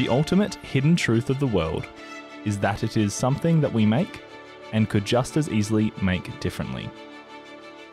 [0.00, 1.86] The ultimate hidden truth of the world
[2.46, 4.22] is that it is something that we make
[4.72, 6.88] and could just as easily make differently.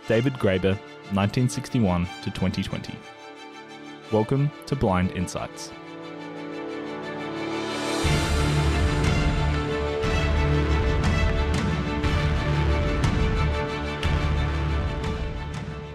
[0.08, 0.78] David Graeber,
[1.12, 2.96] 1961 to 2020.
[4.14, 5.74] Welcome to Blind Insights.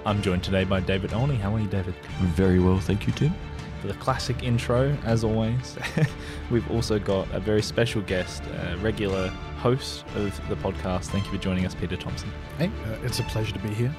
[0.04, 1.36] I'm joined today by David Olney.
[1.36, 1.94] How are you, David?
[2.20, 3.34] Very well, thank you, Tim.
[3.82, 5.76] For the classic intro, as always,
[6.52, 9.26] we've also got a very special guest, a regular
[9.58, 11.06] host of the podcast.
[11.06, 12.30] Thank you for joining us, Peter Thompson.
[12.58, 13.92] Hey, uh, it's a pleasure to be here.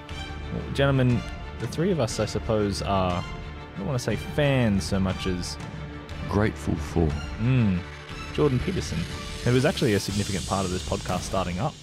[0.53, 1.19] Well, gentlemen,
[1.59, 5.27] the three of us, I suppose, are, I don't want to say fans so much
[5.27, 5.57] as
[6.29, 7.05] Grateful for.
[7.41, 7.77] mm,
[8.33, 8.99] Jordan Peterson,
[9.43, 11.73] who was actually a significant part of this podcast starting up.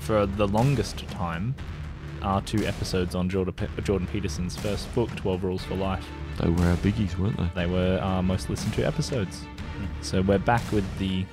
[0.00, 1.54] For the longest time,
[2.20, 6.06] our two episodes on Jordan, Pe- Jordan Peterson's first book, 12 Rules for Life,
[6.38, 7.50] They were our biggies, weren't they?
[7.54, 9.42] They were our most listened to episodes.
[10.00, 11.24] So we're back with the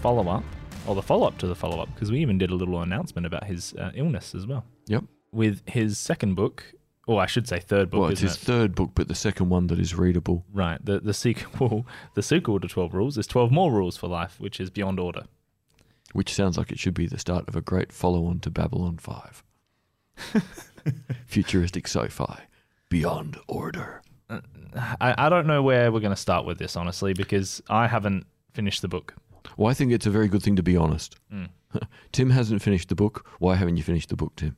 [0.00, 0.44] follow up,
[0.86, 3.26] or the follow up to the follow up, because we even did a little announcement
[3.26, 4.64] about his uh, illness as well.
[4.86, 5.04] Yep.
[5.32, 6.64] With his second book,
[7.06, 8.46] or I should say third book, Well, it's isn't his it?
[8.46, 10.44] third book, but the second one that is readable.
[10.52, 10.82] Right.
[10.84, 14.60] The the sequel the sequel to Twelve Rules is Twelve More Rules for Life, which
[14.60, 15.24] is Beyond Order.
[16.12, 18.96] Which sounds like it should be the start of a great follow on to Babylon
[18.96, 19.42] 5.
[21.26, 22.44] Futuristic sci fi.
[22.88, 24.02] Beyond order.
[24.30, 28.26] I, I don't know where we're going to start with this, honestly, because I haven't
[28.52, 29.14] finished the book.
[29.56, 31.16] Well, I think it's a very good thing to be honest.
[31.32, 31.48] Mm.
[32.12, 33.26] Tim hasn't finished the book.
[33.38, 34.56] Why haven't you finished the book, Tim?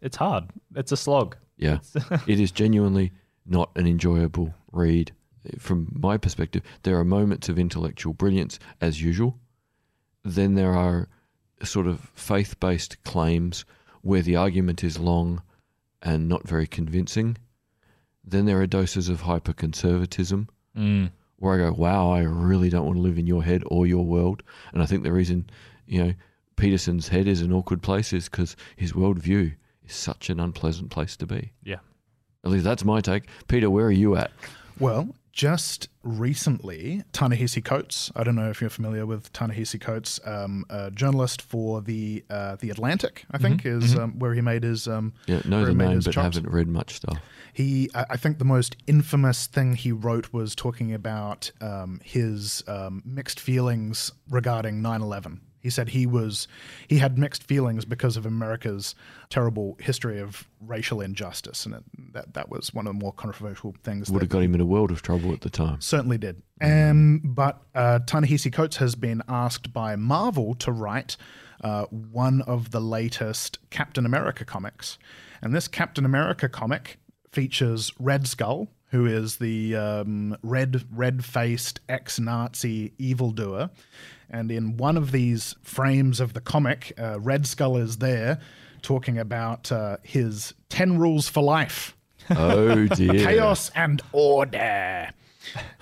[0.00, 0.44] It's hard.
[0.74, 1.36] It's a slog.
[1.56, 1.78] Yeah.
[2.26, 3.12] it is genuinely
[3.46, 5.12] not an enjoyable read.
[5.58, 9.38] From my perspective, there are moments of intellectual brilliance as usual.
[10.22, 11.08] Then there are
[11.62, 13.64] sort of faith based claims
[14.02, 15.42] where the argument is long
[16.02, 17.36] and not very convincing.
[18.24, 21.10] Then there are doses of hyper conservatism Mm.
[21.38, 24.04] where I go, wow, I really don't want to live in your head or your
[24.04, 24.42] world.
[24.72, 25.48] And I think the reason,
[25.86, 26.14] you know,
[26.56, 31.16] Peterson's head is an awkward place is because his worldview is such an unpleasant place
[31.16, 31.52] to be.
[31.64, 31.78] Yeah.
[32.44, 33.24] At least that's my take.
[33.48, 34.30] Peter, where are you at?
[34.78, 40.64] Well, just recently, Ta-Nehisi Coates, I don't know if you're familiar with Ta-Nehisi Coates, um,
[40.70, 44.86] a journalist for the uh, the Atlantic, I think, is Um, where he made his.
[44.88, 46.36] Um, Yeah, know the name, but chops.
[46.36, 47.18] haven't read much stuff.
[47.52, 52.62] He, I I think, the most infamous thing he wrote was talking about um, his
[52.66, 55.40] um, mixed feelings regarding 9/11.
[55.60, 56.48] He said he was
[56.88, 58.94] he had mixed feelings because of America's
[59.28, 63.74] terrible history of racial injustice, and it, that that was one of the more controversial
[63.84, 64.10] things.
[64.10, 65.80] Would have got him in a world of trouble at the time.
[65.80, 66.42] Certainly did.
[66.62, 71.16] Um, but uh, Ta-Nehisi Coates has been asked by Marvel to write
[71.62, 74.98] uh, one of the latest Captain America comics.
[75.42, 76.98] And this Captain America comic
[77.32, 83.70] features Red Skull, who is the um, red, red-faced ex-Nazi evildoer.
[84.30, 88.38] And in one of these frames of the comic, uh, Red Skull is there
[88.82, 91.96] talking about uh, his 10 rules for life
[92.30, 93.12] Oh dear.
[93.24, 95.10] chaos and order.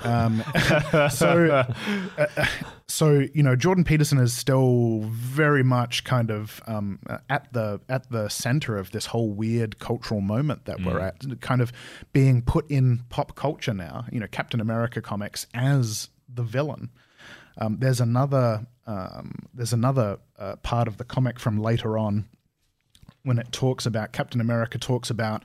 [0.00, 0.42] Um,
[1.10, 1.74] so, uh,
[2.16, 2.46] uh,
[2.86, 7.80] so you know, Jordan Peterson is still very much kind of um, uh, at the
[7.88, 11.72] at the center of this whole weird cultural moment that we're at, kind of
[12.12, 14.06] being put in pop culture now.
[14.12, 16.90] You know, Captain America comics as the villain.
[17.58, 22.26] Um, there's another um, there's another uh, part of the comic from later on
[23.24, 25.42] when it talks about Captain America talks about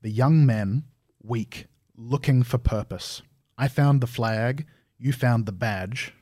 [0.00, 0.84] the young men,
[1.22, 3.20] weak, looking for purpose.
[3.58, 4.64] I found the flag,
[4.98, 6.14] you found the badge,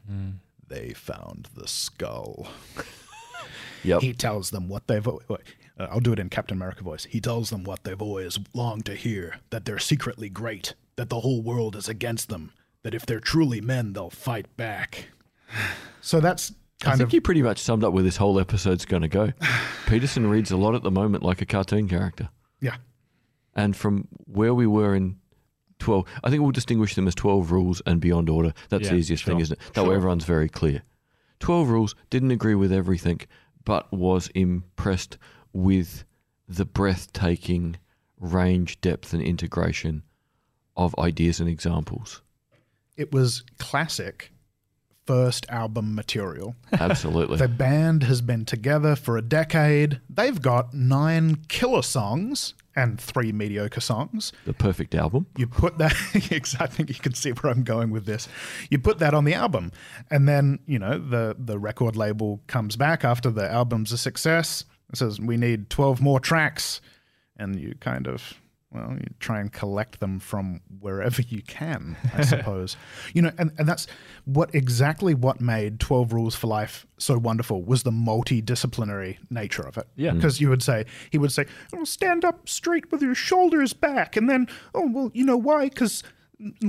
[0.67, 2.49] they found the skull.
[3.85, 4.03] Yep.
[4.03, 5.07] He tells them what they've.
[5.07, 5.37] Uh,
[5.79, 7.05] I'll do it in Captain America voice.
[7.05, 11.21] He tells them what they've always longed to hear that they're secretly great, that the
[11.21, 15.11] whole world is against them, that if they're truly men, they'll fight back.
[16.03, 16.53] So that's
[16.85, 17.15] I think of.
[17.15, 19.33] you pretty much summed up where this whole episode's going to go.
[19.87, 22.29] Peterson reads a lot at the moment like a cartoon character.
[22.61, 22.77] Yeah.
[23.57, 25.17] And from where we were in
[25.81, 28.53] 12, I think we'll distinguish them as 12 rules and beyond order.
[28.69, 29.75] That's Yeah, the easiest thing, isn't it?
[29.75, 30.83] That way everyone's very clear.
[31.41, 33.21] 12 rules didn't agree with everything,
[33.65, 35.19] but was impressed
[35.53, 36.05] with
[36.49, 37.79] the breathtaking
[38.21, 40.05] range, depth, and integration
[40.77, 42.23] of ideas and examples.
[42.97, 44.31] It was classic
[45.07, 46.57] first album material.
[46.73, 47.39] Absolutely.
[47.39, 50.01] The band has been together for a decade.
[50.11, 54.33] They've got nine killer songs and three mediocre songs.
[54.45, 55.27] the perfect album.
[55.37, 55.93] You put that
[56.61, 58.29] I think You can see where I'm going with this.
[58.71, 59.73] You put that on the album,
[60.11, 64.65] and then you know the the record label comes back after the album's a success.
[64.93, 66.81] It says we need 12 more tracks,
[67.39, 68.35] and you kind of
[68.73, 72.77] well, you try and collect them from wherever you can, I suppose.
[73.15, 73.87] you know, and, and that's
[74.25, 79.79] what exactly what made 12 Rules for Life so wonderful was the multidisciplinary nature of
[79.79, 79.87] it.
[79.97, 80.13] Yeah.
[80.13, 84.17] Because you would say, he would say, oh, stand up straight with your shoulders back.
[84.17, 85.69] And then, oh, well, you know why?
[85.69, 86.03] Because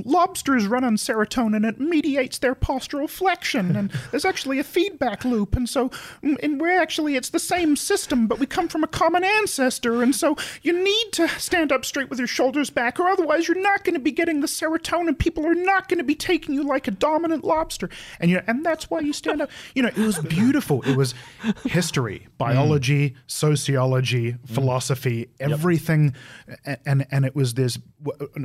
[0.05, 5.57] lobsters run on serotonin it mediates their postural flexion and there's actually a feedback loop
[5.57, 5.89] and so
[6.23, 10.01] mm, and we're actually it's the same system but we come from a common ancestor
[10.01, 13.61] and so you need to stand up straight with your shoulders back or otherwise you're
[13.61, 16.63] not going to be getting the serotonin people are not going to be taking you
[16.63, 17.89] like a dominant lobster
[18.21, 19.49] and you know, and that's why you stand up.
[19.75, 20.81] You know it was beautiful.
[20.83, 21.13] It was
[21.65, 26.13] history biology sociology philosophy everything
[26.65, 27.79] a- and and it was this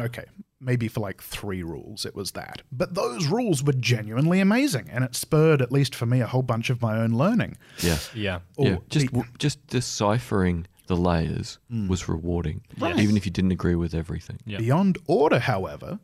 [0.01, 0.25] okay
[0.63, 5.03] maybe for like three rules it was that but those rules were genuinely amazing and
[5.05, 7.99] it spurred at least for me a whole bunch of my own learning Yeah.
[8.15, 8.39] Yeah.
[8.57, 8.77] Or yeah.
[8.89, 11.89] Just the- w- just deciphering the layers mm.
[11.89, 12.99] was rewarding, Right.
[12.99, 14.39] even if you didn't agree with everything.
[14.45, 14.59] Yeah.
[14.59, 15.99] beyond order however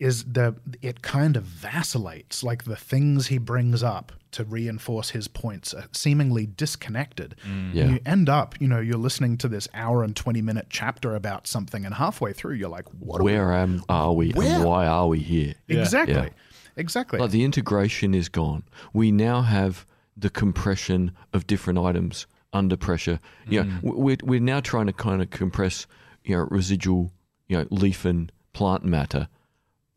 [0.00, 5.28] is the it kind of vacillates like the things he brings up to reinforce his
[5.28, 7.72] points are seemingly disconnected mm.
[7.72, 7.86] Yeah.
[7.86, 11.46] you end up you know you're listening to this hour and 20 minute chapter about
[11.46, 14.56] something and halfway through you're like what are we- Where am are we Where?
[14.56, 15.54] and why are we here?
[15.68, 16.28] exactly Yeah.
[16.76, 18.64] exactly Like the integration is gone.
[18.92, 19.86] We now have
[20.16, 23.18] the compression of different items under pressure.
[23.48, 23.82] You know, mm.
[23.82, 25.86] we're, we're now trying to kind of compress,
[26.24, 27.12] you know, residual,
[27.48, 29.26] you know, leaf and plant matter,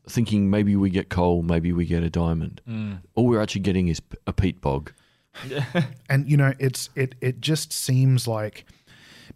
[0.10, 2.62] thinking maybe we get coal, maybe we get a diamond.
[2.68, 3.02] Mm.
[3.16, 4.92] All we're actually getting is a peat bog.
[6.10, 8.66] and you know it's it it just seems like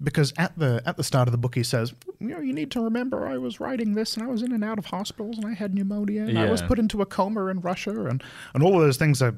[0.02, 2.72] because at the at the start of the book he says you know you need
[2.72, 5.46] to remember I was writing this and I was in and out of hospitals and
[5.46, 8.24] I had pneumonia and I was put into a coma in Russia and
[8.56, 9.36] and all of those things are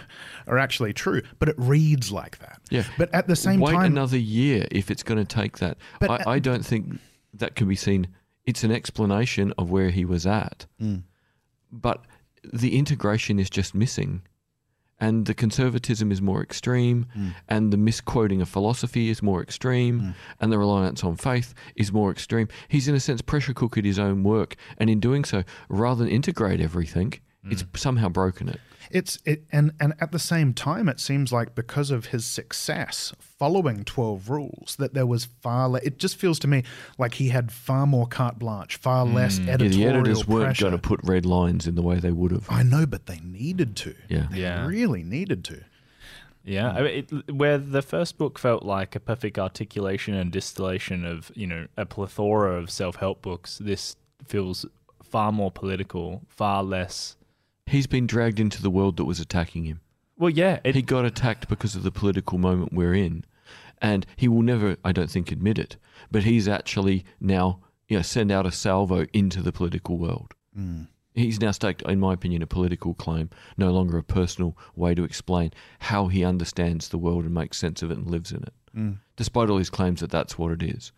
[0.48, 2.82] are actually true but it reads like that Yeah.
[2.98, 5.78] but at the same Wait time another year if it's going to take that.
[6.00, 6.98] But, I, I don't think
[7.34, 8.08] that can be seen.
[8.46, 11.02] It's an explanation of where he was at, Mm.
[11.70, 12.04] but
[12.52, 14.22] the integration is just missing,
[14.98, 17.34] and the conservatism is more extreme, Mm.
[17.48, 22.10] and the misquoting of philosophy is more extreme, and the reliance on faith is more
[22.10, 22.48] extreme.
[22.68, 26.12] He's in a sense pressure cookered his own work, and in doing so, rather than
[26.12, 27.14] integrate everything,
[27.44, 27.76] it's Mm.
[27.78, 28.60] somehow broken it.
[28.90, 33.12] It's it and and at the same time it seems like because of his success
[33.20, 36.62] following 12 rules that there was far le- it just feels to me
[36.98, 39.14] like he had far more carte blanche far hmm.
[39.14, 42.10] less Yeah, editorial the editors weren't going to put red lines in the way they
[42.12, 42.46] would have.
[42.50, 44.26] I know but they needed to Yeah.
[44.30, 44.66] they Yeah.
[44.66, 45.64] really needed to
[46.44, 51.04] Yeah, I mean, it, where the first book felt like a perfect articulation and distillation
[51.04, 53.96] of you know a plethora of self-help books, this
[54.26, 54.66] feels
[55.02, 57.16] far more political, far less.
[57.70, 59.80] He's been dragged into the world that was attacking him.
[60.18, 63.24] Well, yeah, it, he got attacked because of the political moment we're in,
[63.80, 65.76] and he will never, I don't think, admit it.
[66.10, 70.34] But he's actually now, you know, send out a salvo into the political world.
[70.58, 70.88] Mm.
[71.14, 75.04] He's now staked, in my opinion, a political claim, no longer a personal way to
[75.04, 78.54] explain how he understands the world and makes sense of it and lives in it.
[78.76, 78.98] Mm.
[79.16, 80.90] Despite all his claims that that's what it is,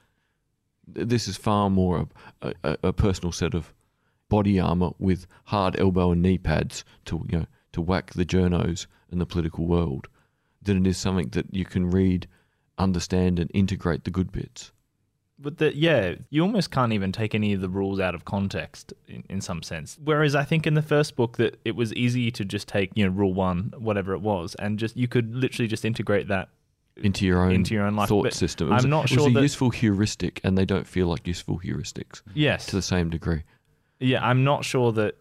[0.87, 2.09] this is far more
[2.41, 3.73] a, a, a personal set of
[4.32, 8.87] body armor with hard elbow and knee pads to you know to whack the journos
[9.11, 10.08] and the political world
[10.62, 12.26] than it is something that you can read,
[12.79, 14.73] understand, and integrate the good bits.
[15.38, 18.93] but the, yeah, you almost can't even take any of the rules out of context
[19.08, 19.99] in, in some sense.
[20.05, 23.05] Whereas I think in the first book that it was easy to just take you
[23.05, 26.48] know rule one, whatever it was, and just you could literally just integrate that
[26.96, 28.69] Into your own Into your own life, thought but system.
[28.69, 31.08] It was, I'm not it was sure a that- useful heuristic, and they don't feel
[31.12, 33.43] like useful heuristics yes to the same degree.
[34.03, 35.17] Yeah, I'm not sure that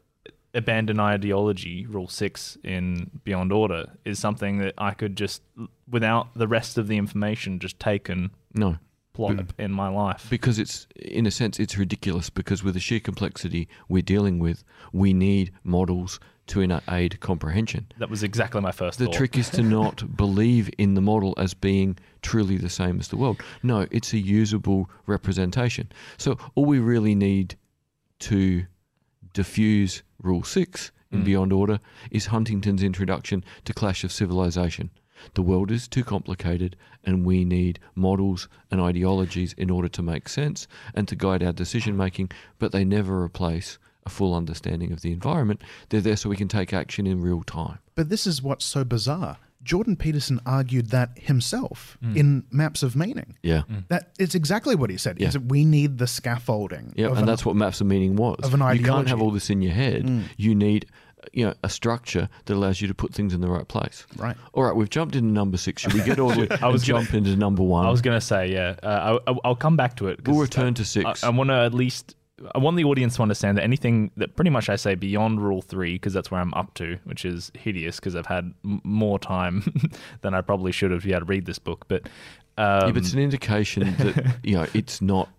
[0.54, 5.42] abandon ideology, rule six in Beyond Order, is something that I could just,
[5.90, 8.78] without the rest of the information, just taken No,
[9.14, 10.28] plop in my life.
[10.30, 14.64] because it's in a sense it's ridiculous because with the sheer complexity we're dealing with,
[14.92, 17.86] we need models to aid comprehension.
[17.98, 19.14] that was exactly my first The thought.
[19.14, 23.16] trick is to not believe in the model as being truly the same as the
[23.16, 23.42] world.
[23.64, 25.90] No, it's a usable representation.
[26.18, 27.56] So all we really need
[28.20, 28.66] to
[29.34, 31.26] diffuse Rule 6 in Mm.
[31.26, 34.90] Beyond Order is Huntington's introduction to Clash of Civilization.
[35.34, 40.28] The world is too complicated, and we need models and ideologies in order to make
[40.28, 45.02] sense and to guide our decision making, but they never replace a full understanding of
[45.02, 45.62] the environment.
[45.90, 47.78] They're there so we can take action in real time.
[47.94, 49.38] But this is what's so bizarre.
[49.64, 52.16] Jordan Peterson argued that himself mm.
[52.16, 53.38] in Maps of Meaning.
[53.44, 53.64] Yeah.
[53.70, 53.88] Mm.
[53.90, 55.18] That is exactly what he said.
[55.18, 55.32] He Yeah.
[55.32, 56.94] said, we need the scaffolding.
[56.96, 58.40] Yeah, and an- that's what maps of meaning was.
[58.44, 60.06] of an you can't have all this in your head.
[60.06, 60.24] Mm.
[60.38, 60.88] You need
[61.34, 64.06] you know, a structure that allows you to put things in the right place.
[64.18, 64.36] Right.
[64.54, 65.82] All right, we've jumped into number six.
[65.82, 67.86] Should we get all the I was and jump into number one?
[67.86, 70.28] I was going to say, yeah, uh, I, I'll come back to it.
[70.28, 71.24] we'll return to I, six.
[71.24, 72.16] I want to at least.
[72.56, 75.62] I want the audience to understand that anything that pretty much I say beyond rule
[75.62, 79.20] three, because that's where I'm up to, which is hideous because I've had m- more
[79.20, 79.64] time
[80.22, 81.86] than I probably should have to be able to read this book.
[81.88, 82.04] But,
[82.58, 85.30] um, yeah, but it's an indication that you know it's not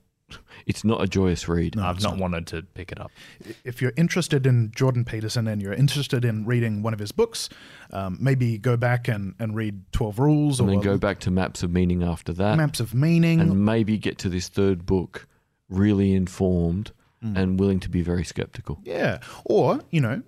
[0.67, 1.77] it's not a joyous read.
[1.77, 3.11] No, I've it's not wanted to pick it up.
[3.65, 7.49] if you're interested in Jordan Peterson and you're interested in reading one of his books,
[7.93, 11.31] um, maybe go back and, and read 12 Rules And or then go back to
[11.31, 13.41] maps of meaning after that, Maps of Meaning.
[13.41, 15.27] and maybe get to this third book
[15.73, 16.93] really informed
[17.25, 17.37] Mm.
[17.39, 18.81] and willing to be very skeptical.
[18.85, 19.21] yeah.
[19.45, 20.23] Or, you know,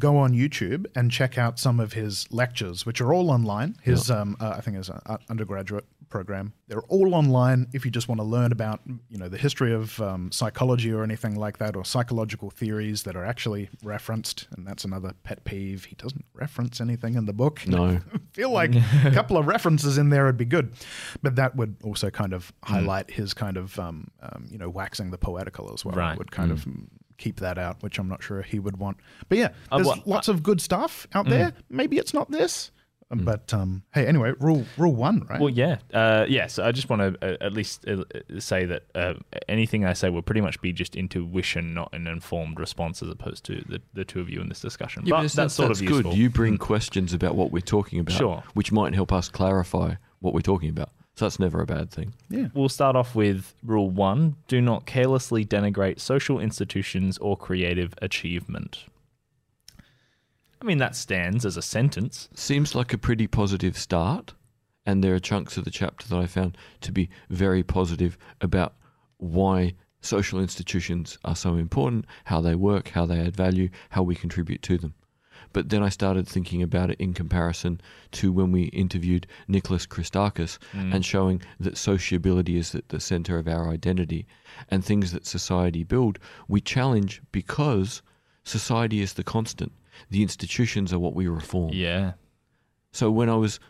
[0.00, 3.76] go on YouTube and check out some of his lectures, which are all online.
[3.82, 4.90] His, um, uh, I think, his
[5.28, 6.52] undergraduate program.
[6.68, 10.00] They're all online if you just want to learn about, you know, the history of
[10.00, 14.48] um, psychology or anything like that, or psychological theories that are actually referenced.
[14.56, 15.84] And that's another pet peeve.
[15.86, 17.66] He doesn't reference anything in the book.
[17.66, 18.00] No,
[18.32, 18.74] feel like
[19.04, 20.72] a couple of references in there would be good,
[21.22, 25.10] but that would also kind of highlight his kind of um, um, you know waxing
[25.10, 25.94] the poetical as well.
[25.94, 26.12] Right.
[26.12, 26.86] It would kind of mm,
[27.18, 28.96] keep that out, which I'm not sure he would want.
[29.28, 31.52] But yeah, Uh, there's well, lots of good stuff out there.
[31.68, 32.70] Maybe it's not this,
[33.12, 35.40] Um, but um, hey, anyway, rule rule one, right?
[35.40, 36.46] Well, yeah, uh, yeah.
[36.46, 38.04] So I just want to uh, at least uh,
[38.38, 39.14] say that uh,
[39.48, 43.44] anything I say will pretty much be just intuition, not an informed response, as opposed
[43.46, 45.02] to the, the two of you in this discussion.
[45.06, 45.94] yeah, but but that's, sort that's of good.
[46.04, 46.14] useful.
[46.14, 48.42] You bring questions about what we're talking about, Sure.
[48.54, 50.90] which might help us clarify what we're talking about.
[51.16, 52.14] So that's never a bad thing.
[52.30, 52.46] yeah.
[52.54, 58.84] We'll start off with rule one: Do not carelessly denigrate social institutions or creative achievement.
[60.60, 62.28] I mean, that stands as a sentence.
[62.34, 64.34] Seems like a pretty positive start,
[64.84, 68.74] and there are chunks of the chapter that I found to be very positive about
[69.16, 74.14] why social institutions are so important, how they work, how they add value, how we
[74.14, 74.94] contribute to them.
[75.52, 77.80] But then I started thinking about it in comparison
[78.12, 80.94] to when we interviewed Nicholas Christakis mm.
[80.94, 84.26] and showing that sociability is at the center of our identity
[84.70, 88.02] and things that society build, we challenge because
[88.44, 89.72] society is the constant.
[90.08, 91.70] The institutions are what we reform.
[91.72, 92.12] Yeah.
[92.92, 93.60] So when I was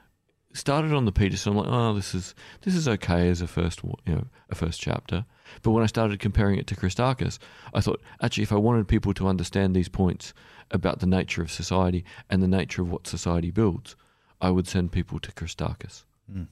[0.52, 3.82] started on the Peterson, I'm like, oh, this is this is okay as a first
[3.84, 5.24] you know a first chapter.
[5.62, 7.38] But when I started comparing it to Christakis,
[7.74, 10.32] I thought actually if I wanted people to understand these points
[10.70, 13.96] about the nature of society and the nature of what society builds,
[14.40, 16.04] I would send people to Christakis.
[16.30, 16.44] Hmm.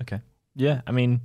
[0.00, 0.20] Okay.
[0.54, 1.20] Yeah, I mean,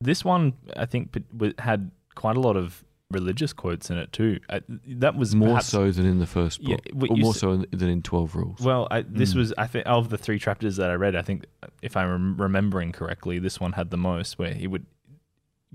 [0.00, 1.16] this one I think
[1.58, 4.38] had quite a lot of religious quotes in it too.
[4.50, 7.40] I, that was More perhaps- so than in the first book, what or more s-
[7.40, 8.60] so than in Twelve Rules.
[8.60, 9.36] Well, I, this Mm.
[9.36, 11.46] was I think of the three chapters that I read, I think
[11.80, 14.84] if I'm remembering correctly, this one had the most where he would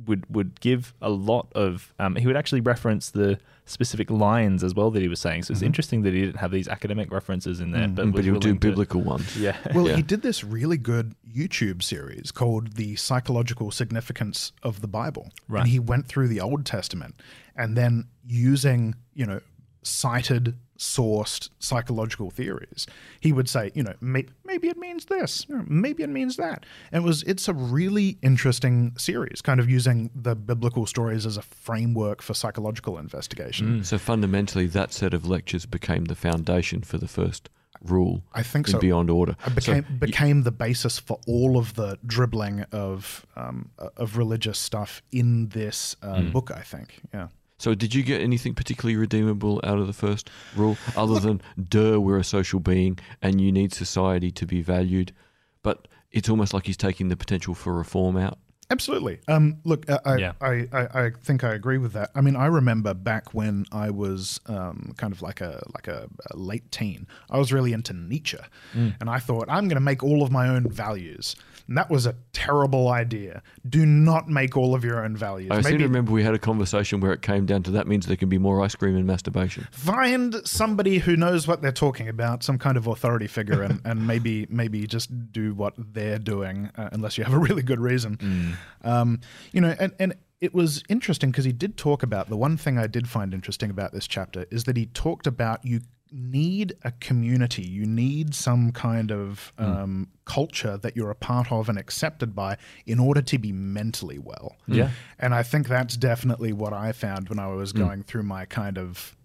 [0.07, 4.73] would would give a lot of um, he would actually reference the specific lines as
[4.75, 5.43] well that he was saying.
[5.43, 5.67] So it's Mhm.
[5.67, 7.95] interesting that he didn't have these academic references in there, Mm.
[7.95, 9.37] but, but he'll do willing to- biblical ones.
[9.37, 9.55] Yeah.
[9.73, 9.95] Well, Yeah.
[9.95, 15.31] he did this really good YouTube series called The Psychological Significance of the Bible.
[15.47, 15.61] Right.
[15.61, 17.15] And he went through the Old Testament
[17.55, 19.39] and then using, you know,
[19.83, 22.85] cited, sourced psychological theories,
[23.21, 26.35] he would say, you know, may, maybe it means this, you know, maybe it means
[26.35, 26.65] that.
[26.91, 31.37] And it was it's a really interesting series, kind of using the biblical stories as
[31.37, 33.83] a framework for psychological investigation.
[33.83, 37.49] So fundamentally, that set of lectures became the foundation for the first
[37.81, 38.79] rule I think in so.
[38.79, 39.35] Beyond Order.
[39.47, 45.01] It became became the basis for all of the dribbling of um, of religious stuff
[45.11, 46.31] in this uh, Hmm.
[46.31, 46.51] book.
[46.51, 47.27] I think, yeah.
[47.63, 51.97] So, did you get anything particularly redeemable out of the first rule, other than duh,
[51.97, 55.13] we're a social being and you need society to be valued?
[55.61, 58.37] But it's almost like he's taking the potential for reform out.
[58.69, 59.19] Absolutely.
[59.29, 60.31] Um, look, I, I, Yeah.
[60.41, 62.09] I, I, I think I agree with that.
[62.15, 66.09] I mean, I remember back when I was um, kind of like a like a,
[66.31, 67.07] a late teen.
[67.29, 68.39] I was really into Nietzsche,
[68.75, 68.95] Mm.
[68.99, 71.35] and I thought I'm going to make all of my own values.
[71.67, 73.41] And that was a terrible idea.
[73.67, 75.51] Do not make all of your own values.
[75.51, 78.05] I seem to remember we had a conversation where it came down to that means
[78.05, 79.67] there can be more ice cream and masturbation.
[79.71, 84.05] find somebody who knows what they're talking about, some kind of authority figure, and, and
[84.07, 88.57] maybe maybe just do what they're doing, uh, unless you have a really good reason.
[88.83, 92.57] Um, you know, and and it was interesting because he did talk about the one
[92.57, 95.79] thing I did find interesting about this chapter is that he talked about you
[96.11, 101.69] need a community, you need some kind of um, culture that you're a part of
[101.69, 104.57] and accepted by in order to be mentally well.
[104.67, 104.89] Yeah.
[105.17, 108.77] And I think that's definitely what I found when I was going through my kind
[108.77, 109.15] of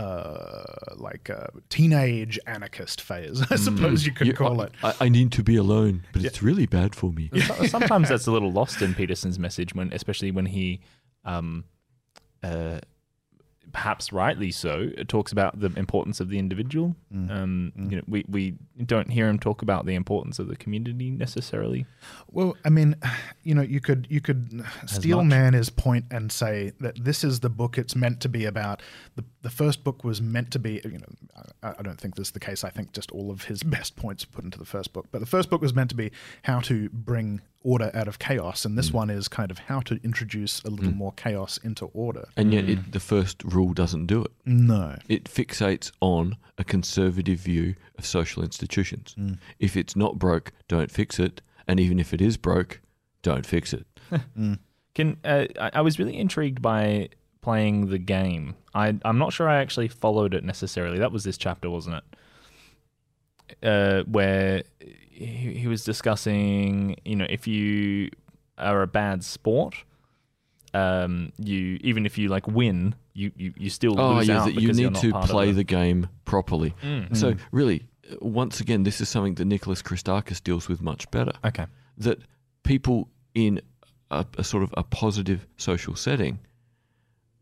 [0.00, 4.72] uh, like uh, teenage anarchist phase, I suppose you could You- call I, it.
[4.82, 7.30] I, I need to be alone, but it's really bad for me.
[7.66, 10.80] Sometimes that's a little lost in Peterson's message when, especially when he,
[11.24, 11.64] um,
[12.42, 12.80] uh,
[13.72, 16.96] perhaps rightly so, talks about the importance of the individual.
[17.14, 17.30] Mm.
[17.30, 18.54] Um, You know, we we
[18.84, 21.86] don't hear him talk about the importance of the community necessarily.
[22.32, 22.96] Well, I mean,
[23.44, 25.26] you know, you could you could steal much.
[25.30, 28.82] man his point and say that this is the book it's meant to be about.
[29.14, 32.28] The the first book was meant to be, you know, I, I don't think this
[32.28, 32.62] is the case.
[32.62, 35.06] I think just all of his best points are put into the first book.
[35.10, 36.10] But the first book was meant to be
[36.42, 38.94] how to bring order out of chaos, and this mm.
[38.94, 40.96] one is kind of how to introduce a little mm.
[40.96, 42.26] more chaos into order.
[42.36, 44.30] And yet, it, the first rule doesn't do it.
[44.46, 44.96] No.
[45.08, 49.14] It fixates on a conservative view of social institutions.
[49.18, 49.38] Mm.
[49.58, 51.42] If it's not broke, don't fix it.
[51.68, 52.80] And even if it is broke,
[53.22, 53.86] don't fix it.
[54.94, 57.10] Can uh, I, I was really intrigued by
[57.42, 58.54] playing the game.
[58.74, 60.98] I I'm not sure I actually followed it necessarily.
[60.98, 62.04] That was this chapter, wasn't it?
[63.62, 64.62] Uh, where
[65.10, 68.10] he, he was discussing, you know, if you
[68.58, 69.74] are a bad sport,
[70.72, 74.44] um, you even if you like win, you you, you still Oh, lose yeah, out
[74.46, 76.74] that you need to play the- game properly.
[76.82, 77.16] Mm.
[77.16, 81.32] So, really, uh, once again, this is something that Nicholas Christakis deals with much better.
[81.44, 81.66] Okay.
[81.98, 82.18] that
[82.62, 83.60] people in
[84.12, 86.38] a, a sort of a positive social setting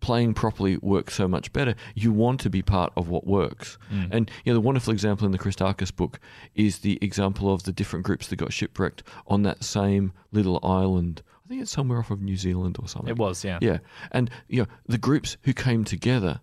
[0.01, 4.09] playing properly works so much better you want to be part of what works Mm.
[4.13, 6.21] and you know the wonderful example in the christakis book
[6.55, 11.23] is the example of the different groups that got shipwrecked on that same little island
[11.45, 13.59] i think it's somewhere off of new zealand or something It was, yeah.
[13.61, 13.79] yeah
[14.13, 16.41] and you know the groups who came together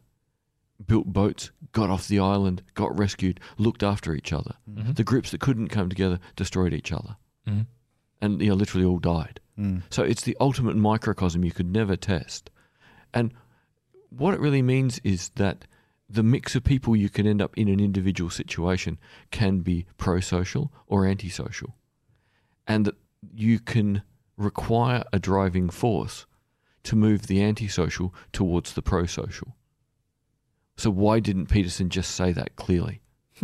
[0.86, 4.96] built boats got off the island got rescued looked after each other Mhm.
[4.96, 7.16] the groups that couldn't come together destroyed each other
[7.48, 7.68] Mhm.
[8.22, 9.40] and you know literally all died.
[9.58, 9.84] Mm.
[9.90, 12.50] So it's the ultimate microcosm you could never test.
[13.14, 13.32] And
[14.17, 15.65] what it really means is that
[16.10, 19.00] the mix of people you can end up in an individual situation
[19.31, 21.75] can be pro-social or antisocial.
[22.67, 22.95] And that
[23.34, 24.03] you can
[24.38, 26.25] require a driving force
[26.84, 29.55] to move the antisocial towards the pro-social.
[30.77, 33.01] So why didn't Peterson just say that clearly?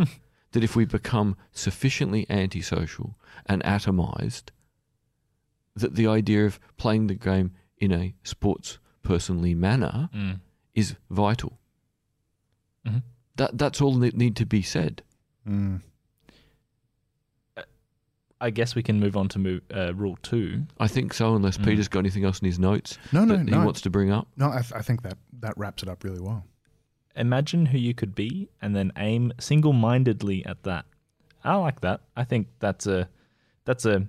[0.52, 4.50] that if we become sufficiently antisocial and atomized,
[5.74, 10.40] that the idea of playing the game in a sports personally manner Mm.
[10.74, 11.58] Is vital.
[12.86, 13.02] Mhm.
[13.36, 15.02] That that's all that need to be said.
[15.48, 15.80] Mm.
[18.40, 20.66] I guess we can move on to move, uh, rule two.
[20.80, 21.64] I think so, unless Mm.
[21.64, 23.60] Peter's got anything else in his notes No, no, that no.
[23.60, 24.26] he wants to bring up.
[24.36, 26.44] no, I, th- I think that that wraps it up really well.
[27.14, 30.86] Imagine who you could be and then aim single-mindedly at that.
[31.44, 32.00] I like that.
[32.16, 33.08] I think that's a
[33.64, 34.08] that's a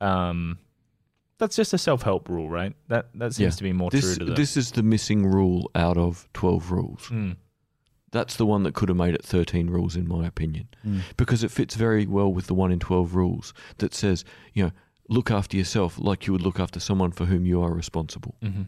[0.00, 0.58] um
[1.44, 2.74] that's just a self-help rule, right?
[2.88, 3.58] That that seems Yeah.
[3.58, 6.70] to be more This true to the this is the missing rule out of twelve
[6.72, 7.02] rules.
[7.10, 7.36] Mm.
[8.10, 11.00] That's the one that could have made it thirteen rules, in my opinion, Mm.
[11.16, 14.72] because it fits very well with the one in twelve rules that says, you know,
[15.08, 18.34] look after yourself like you would look after someone for whom you are responsible.
[18.42, 18.62] hmm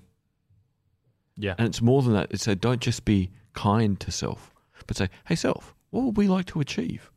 [1.36, 1.54] Yeah.
[1.58, 2.28] And it's more than that.
[2.30, 4.52] It's say, don't just be kind to self,
[4.86, 7.10] but say, hey, self, what would we like to achieve?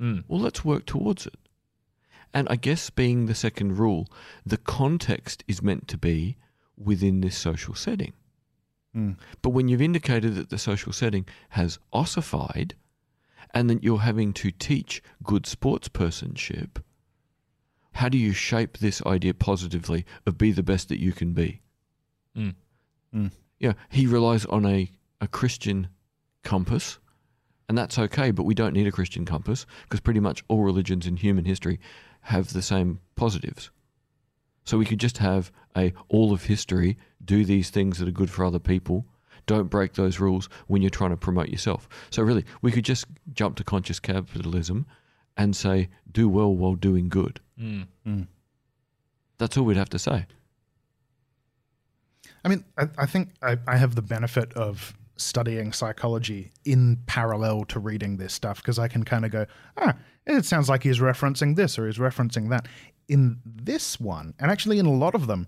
[0.00, 0.24] Mm.
[0.28, 1.38] Well, let's work towards it.
[2.34, 4.08] And I guess being the second rule,
[4.44, 6.36] the context is meant to be
[6.76, 8.12] within this social setting.
[8.94, 9.16] Mm.
[9.40, 12.74] But when you've indicated that the social setting has ossified
[13.52, 16.82] and that you're having to teach good sportspersonship,
[17.92, 21.62] how do you shape this idea positively of be the best that you can be?
[22.36, 22.54] Mm.
[23.14, 23.30] Mm.
[23.60, 25.88] Yeah, he relies on a, a Christian
[26.42, 26.98] compass,
[27.68, 31.06] and that's okay, but we don't need a Christian compass because pretty much all religions
[31.06, 31.78] in human history
[32.24, 33.70] have the same positives.
[34.64, 38.30] So we could just have a all of history, do these things that are good
[38.30, 39.06] for other people,
[39.46, 41.88] don't break those rules when you're trying to promote yourself.
[42.10, 44.86] So really, we could just jump to conscious capitalism
[45.36, 47.40] and say do well while doing good.
[47.60, 47.86] Mm.
[48.06, 48.26] Mm.
[49.38, 50.26] That's all we'd have to say.
[52.44, 57.64] I mean, I, I think I, I have the benefit of studying psychology in parallel
[57.66, 59.46] to reading this stuff because I can kind of go,
[59.76, 59.94] ah,
[60.26, 62.66] it sounds like he's referencing this or he's referencing that.
[63.08, 65.46] In this one, and actually in a lot of them,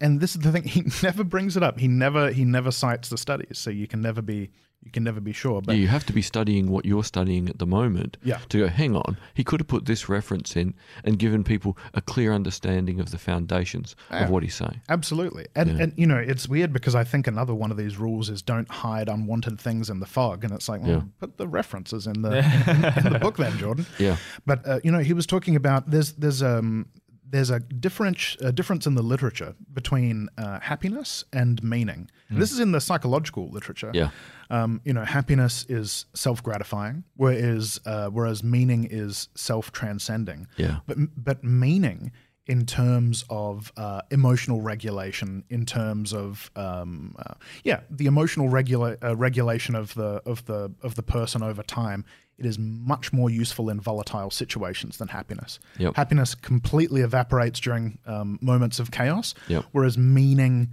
[0.00, 1.78] and this is the thing, he never brings it up.
[1.78, 4.50] He never he never cites the studies, so you can never be
[4.86, 5.60] you can never be sure.
[5.60, 8.38] But yeah, you have to be studying what you're studying at the moment Yeah.
[8.50, 12.00] to go, hang on, he could have put this reference in and given people a
[12.00, 14.24] clear understanding of the foundations Yeah.
[14.24, 14.80] of what he's saying.
[14.88, 15.46] Absolutely.
[15.56, 15.82] And Yeah.
[15.82, 18.70] and you know, it's weird because I think another one of these rules is don't
[18.70, 20.44] hide unwanted things in the fog.
[20.44, 21.02] And it's like, well, Yeah.
[21.18, 22.38] put the references in the
[23.02, 23.86] in, in the book then, Jordan.
[23.98, 24.16] Yeah.
[24.46, 26.86] But uh, you know, he was talking about there's there's um
[27.28, 32.08] there's a difference a difference in the literature between uh, happiness and meaning.
[32.30, 33.90] This is in the psychological literature.
[33.94, 34.10] Yeah.
[34.50, 40.46] Um, you know, happiness is self gratifying, whereas uh, whereas meaning is self transcending.
[40.56, 40.78] Yeah.
[40.86, 42.12] But but meaning
[42.46, 48.96] in terms of uh, emotional regulation, in terms of um, uh, yeah, the emotional regula-
[49.02, 52.04] uh, regulation of the of the of the person over time.
[52.38, 55.58] It is much more useful in volatile situations than happiness.
[55.78, 55.96] Yep.
[55.96, 59.64] Happiness completely evaporates during um, moments of chaos, Yep.
[59.72, 60.68] whereas meaning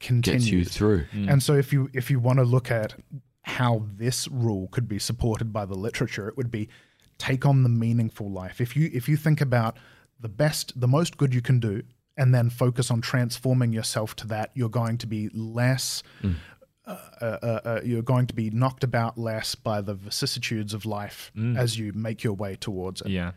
[0.00, 0.44] continues.
[0.44, 1.06] Gets you through.
[1.12, 2.94] And so if you if you want to look at
[3.42, 6.68] how this rule could be supported by the literature, it would be
[7.18, 8.60] take on the meaningful life.
[8.60, 9.76] If you if you think about
[10.20, 11.82] the best, the most good you can do,
[12.16, 16.02] and then focus on transforming yourself to that, you're going to be less.
[16.86, 21.32] Uh, uh, uh, you're going to be knocked about less by the vicissitudes of life
[21.56, 23.08] as you make your way towards it.
[23.08, 23.32] Yeah.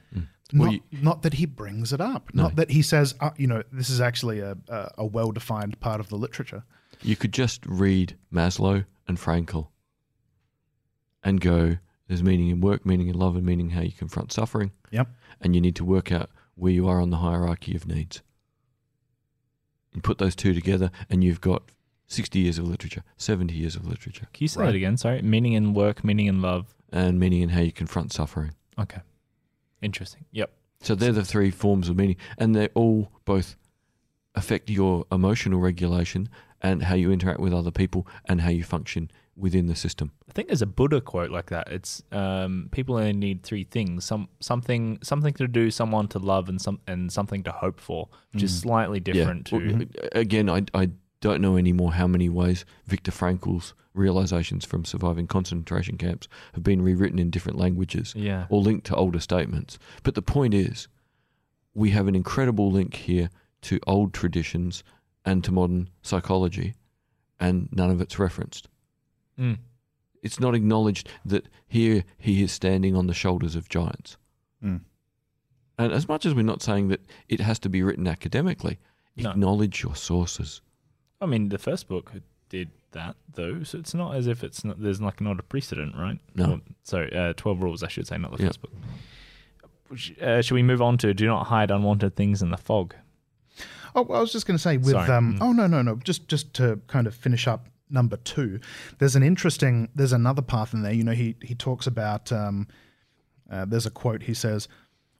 [0.53, 2.33] Not, you- not that he brings it up.
[2.33, 5.79] Not that he says, uh, you know, this is actually a, a, a well defined
[5.79, 6.63] part of the literature.
[7.01, 9.67] You could just read Maslow and Frankl
[11.23, 14.71] and go, there's meaning in work, meaning in love, and meaning how you confront suffering.
[14.91, 15.09] Yep.
[15.41, 18.21] And you need to work out where you are on the hierarchy of needs.
[19.93, 21.63] And put those two together, and you've got
[22.07, 24.67] 60 years of literature, 70 years of literature, Can you say Right.
[24.67, 24.95] that again?
[24.97, 25.21] Sorry.
[25.21, 26.73] Meaning in work, meaning in love.
[26.89, 28.53] and meaning in how you confront suffering.
[28.79, 29.01] Okay.
[29.81, 30.25] Interesting.
[30.31, 30.51] Yep.
[30.81, 33.55] So they're the three forms of meaning, and they all both
[34.35, 36.29] affect your emotional regulation
[36.61, 40.11] and how you interact with other people and how you function within the system.
[40.27, 41.71] I think there's a Buddha quote like that.
[41.71, 46.49] It's um, people only need three things: some something something to do, someone to love,
[46.49, 49.87] and some and something to hope for, which is slightly different Well, to.
[50.13, 50.89] again, I, I
[51.21, 56.81] don't know anymore how many ways Viktor Frankl's realizations from surviving concentration camps have been
[56.81, 58.45] rewritten in different languages Yeah.
[58.49, 59.79] or linked to older statements.
[60.03, 60.87] But the point is,
[61.73, 63.29] we have an incredible link here
[63.63, 64.83] to old traditions
[65.25, 66.75] and to modern psychology,
[67.39, 68.67] and none of it's referenced.
[69.39, 69.57] Mm.
[70.21, 74.17] It's not acknowledged that here he is standing on the shoulders of giants.
[74.63, 74.81] Mm.
[75.79, 78.77] And as much as we're not saying that it has to be written academically,
[79.15, 79.31] No.
[79.31, 80.61] acknowledge your sources.
[81.21, 82.11] I mean, the first book
[82.49, 84.81] did that though, so it's not as if it's not.
[84.81, 86.19] There's like not a precedent, right?
[86.35, 86.51] No.
[86.53, 88.47] Or- sorry, uh, twelve rules, I should say, not the Yeah.
[88.49, 88.71] first book.
[90.21, 92.93] Uh, should we move on to do not hide unwanted things in the fog?
[93.95, 95.09] Oh, I was just going to say with Sorry.
[95.09, 95.35] um.
[95.35, 95.41] Mm.
[95.41, 95.95] Oh no no no.
[95.95, 98.59] Just just to kind of finish up number two.
[98.99, 99.89] There's an interesting.
[99.95, 100.91] There's another path in there.
[100.93, 102.31] You know, he he talks about.
[102.31, 102.67] Um,
[103.49, 104.23] uh, there's a quote.
[104.23, 104.67] He says.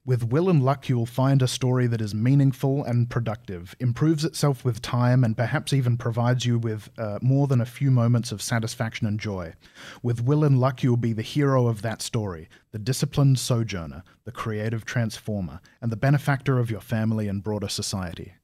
[0.07, 4.23] With will and luck, you will find a story that is meaningful and productive, improves
[4.23, 8.31] itself with time, and perhaps even provides you with uh, more than a few moments
[8.31, 9.53] of satisfaction and joy.
[10.01, 14.03] With will and luck, you will be the hero of that story, the disciplined sojourner,
[14.23, 18.35] the creative transformer, and the benefactor of your family and broader society.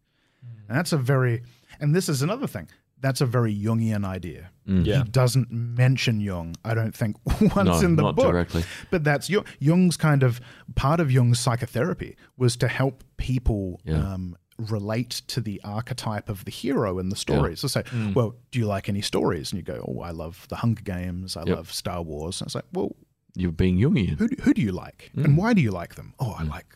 [0.68, 1.44] And that's a very,
[1.80, 2.68] and this is another thing.
[3.04, 4.50] That's a very Jungian idea.
[4.66, 5.04] Yeah.
[5.04, 7.18] He doesn't mention Jung, I don't think,
[7.56, 8.26] once No, in the not book.
[8.32, 8.64] directly.
[8.92, 10.40] But that's Jung, Jung's kind of
[10.76, 14.14] part of Jung's psychotherapy was to help people Yeah.
[14.14, 17.60] um, relate to the archetype of the hero in the stories.
[17.60, 17.84] So say,
[18.16, 19.52] well, do you like any stories?
[19.52, 21.36] And you go, oh, I love The Hunger Games.
[21.36, 21.56] I Yep.
[21.58, 22.40] love Star Wars.
[22.40, 22.96] And it's like, well,
[23.36, 24.18] You're being Jungian.
[24.20, 25.26] who do, who do you like Mm.
[25.26, 26.68] and why do you like them oh i like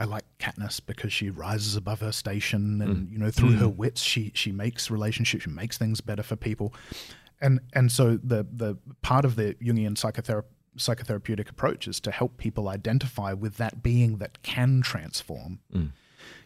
[0.00, 3.12] i like katniss because she rises above her station and Mm.
[3.12, 6.68] you know through her wits she she makes relationships she makes things better for people
[7.40, 8.70] and and so the the
[9.02, 14.18] part of the jungian psychotherapy psychotherapeutic approach is to help people identify with that being
[14.18, 15.90] that can transform Mm.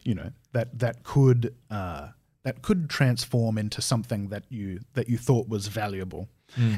[0.03, 2.09] you know that that could uh
[2.43, 6.29] that could transform into something that you that you thought was valuable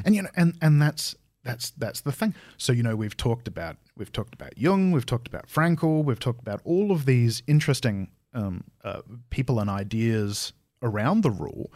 [0.05, 1.15] and you know and and that's
[1.47, 5.05] that's that's the thing so you know we've talked about we've talked about jung we've
[5.05, 10.53] talked about Frankl we've talked about all of these interesting um, uh, people and ideas
[10.83, 11.71] around the rule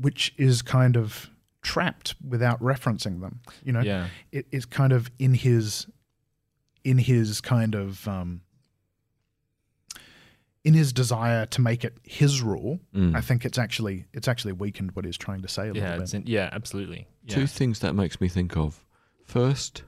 [0.00, 1.30] which is kind of
[1.62, 4.08] trapped without referencing them you know Yeah.
[4.30, 5.86] it is kind of in his
[6.84, 8.42] in his kind of um,
[10.64, 12.80] in his desire to make it his rule.
[12.94, 13.16] Mm.
[13.16, 15.82] I think it's actually it's actually weakened what he's trying to say a Yeah.
[15.96, 16.14] little bit.
[16.14, 16.48] in, yeah.
[16.52, 17.06] Absolutely.
[17.24, 17.34] Yeah.
[17.36, 18.84] Two things that makes me think of.
[19.28, 19.82] First,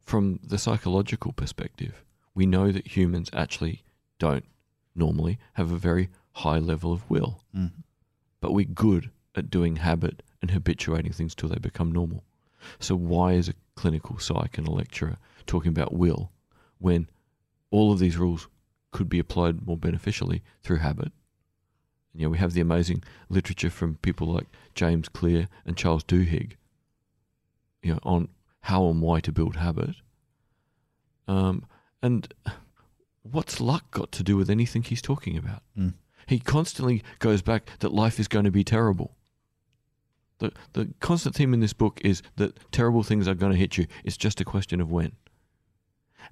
[0.00, 2.02] from the psychological perspective,
[2.34, 3.84] we know that humans actually
[4.18, 4.46] don't
[4.94, 7.72] normally have a very high level of will, Mm.
[8.40, 12.24] but we're good at doing habit and habituating things till they become normal.
[12.78, 16.32] So why is a clinical psych and a lecturer talking about will
[16.78, 17.10] when
[17.70, 18.48] all of these rules
[18.90, 21.12] could be applied more beneficially through habit?
[22.14, 26.56] You know, we have the amazing literature from people like James Clear and Charles Duhigg,
[27.82, 28.28] you know, on
[28.62, 29.96] how and why to build habit.
[31.28, 31.64] Um,
[32.02, 32.32] and
[33.22, 35.62] what's luck got to do with anything he's talking about?
[35.78, 35.94] Mm.
[36.26, 39.16] He constantly goes back that life is going to be terrible.
[40.38, 43.76] The the constant theme in this book is that terrible things are going to hit
[43.76, 43.86] you.
[44.04, 45.12] It's just a question of when.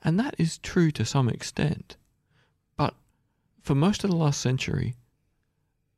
[0.02, 1.96] And that is true to some extent.
[2.76, 2.94] But
[3.62, 4.94] for most of the last century,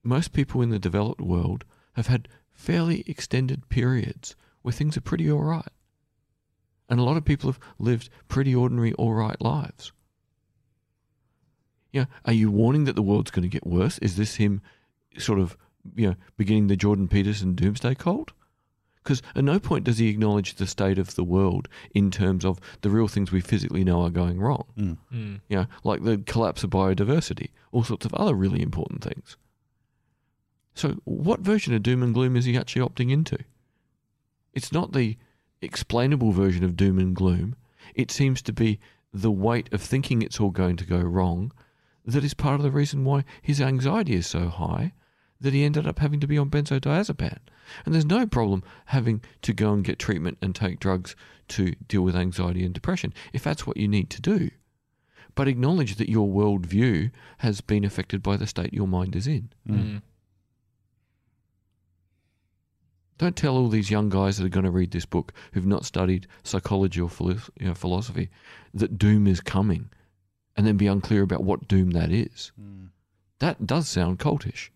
[0.02, 1.64] most people in the developed world
[1.94, 5.68] have had fairly extended periods where things are pretty all right.
[6.92, 9.92] And a lot of people have lived pretty ordinary, all right lives.
[11.90, 13.96] Yeah, are you warning that the world's going to get worse?
[14.00, 14.60] Is this him
[15.16, 15.56] sort of,
[15.96, 18.32] you know, beginning the Jordan Peterson doomsday cult?
[19.02, 22.60] Because at no point does he acknowledge the state of the world in terms of
[22.82, 24.66] the real things we physically know are going wrong.
[24.78, 25.40] Mm.
[25.48, 29.38] You know, like the collapse of biodiversity, all sorts of other really important things.
[30.74, 33.38] So, what version of doom and gloom is he actually opting into?
[34.52, 35.16] It's not the
[35.62, 37.56] explainable version of doom and gloom.
[37.94, 38.80] It seems to be
[39.12, 41.52] the weight of thinking it's all going to go wrong
[42.04, 44.92] that is part of the reason why his anxiety is so high
[45.40, 47.38] that he ended up having to be on benzodiazepam.
[47.84, 51.16] And there's no problem having to go and get treatment and take drugs
[51.48, 54.50] to deal with anxiety and depression if that's what you need to do.
[55.34, 59.50] But acknowledge that your worldview has been affected by the state your mind is in.
[59.68, 60.02] Mm.
[63.18, 65.84] Don't tell all these young guys that are going to read this book who've not
[65.84, 68.30] studied psychology or philo- you know, philosophy
[68.74, 69.90] that doom is coming
[70.56, 72.52] and then be unclear about what doom that is.
[72.58, 72.86] Hmm.
[73.38, 74.70] That does sound cultish.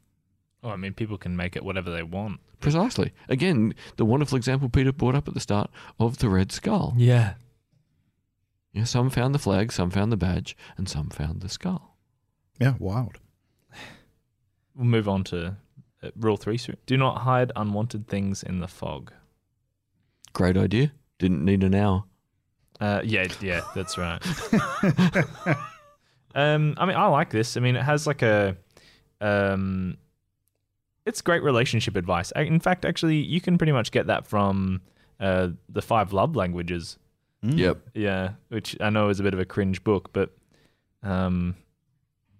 [0.62, 2.40] Oh, I mean, people can make it whatever they want.
[2.60, 3.12] Precisely.
[3.28, 5.70] Again, the wonderful example Peter brought up at the start
[6.00, 6.94] of the Red Skull.
[6.96, 7.34] Yeah.
[8.72, 11.96] Yeah, some found the flag, some found the badge, and some found the skull.
[12.60, 13.18] Yeah, wild.
[14.74, 15.56] We'll move on to
[16.16, 16.58] rule three.
[16.58, 19.12] So Do not hide unwanted things in the fog.
[20.32, 20.92] Great idea.
[21.18, 22.04] Didn't need an hour.
[22.80, 24.20] Uh, yeah, yeah, that's right.
[26.34, 27.56] um, I mean, I like this.
[27.56, 28.56] I mean, it has like a,
[29.20, 29.96] um,
[31.06, 32.32] it's great relationship advice.
[32.36, 34.82] A- In fact, actually, you can pretty much get that from
[35.20, 36.98] uh, the five love languages.
[37.44, 37.58] Mm.
[37.58, 37.78] Yep.
[37.94, 40.36] Yeah, which I know is a bit of a cringe book, but
[41.02, 41.54] um,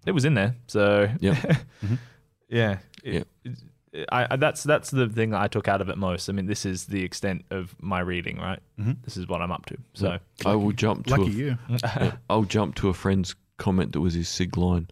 [0.05, 0.55] it was in there.
[0.67, 1.35] So Yep.
[1.83, 1.97] Mhm.
[2.49, 3.27] yeah, It- Yep.
[3.45, 3.63] it-
[4.11, 6.29] I, I that's that's the thing that I took out of it most.
[6.29, 8.59] I mean, this is the extent of my reading, right?
[8.79, 8.97] Mhm.
[9.03, 9.77] This is what I'm up to.
[9.93, 11.57] So I will jump to Lucky a, you.
[11.69, 14.87] yeah, I'll jump to a friend's comment that was his sig line,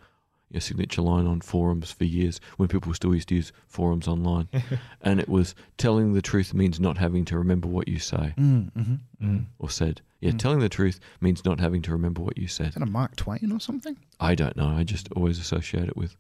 [0.50, 4.48] your signature line on forums for years when people still used to use forums online,
[5.02, 8.72] and it was telling the truth means not having to remember what you say Mm,
[8.74, 9.46] hmm Mm.
[9.60, 10.02] or said.
[10.22, 10.40] Yeah, Mm.
[10.40, 12.70] telling the truth means not having to remember what you said.
[12.70, 13.98] Is that a Mark Twain or something?
[14.20, 14.70] I don't know.
[14.70, 16.16] I just always associate it with.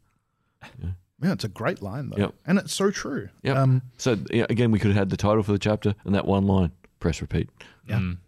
[0.83, 0.89] Yeah,
[1.21, 2.33] it's a great line though, Yep.
[2.45, 3.29] and it's so true.
[3.43, 3.57] Yep.
[3.57, 6.25] Um, So yeah, again, we could have had the title for the chapter and that
[6.25, 6.71] one line.
[6.99, 7.49] Press repeat.
[7.87, 7.97] Yeah.
[7.99, 8.17] Mm.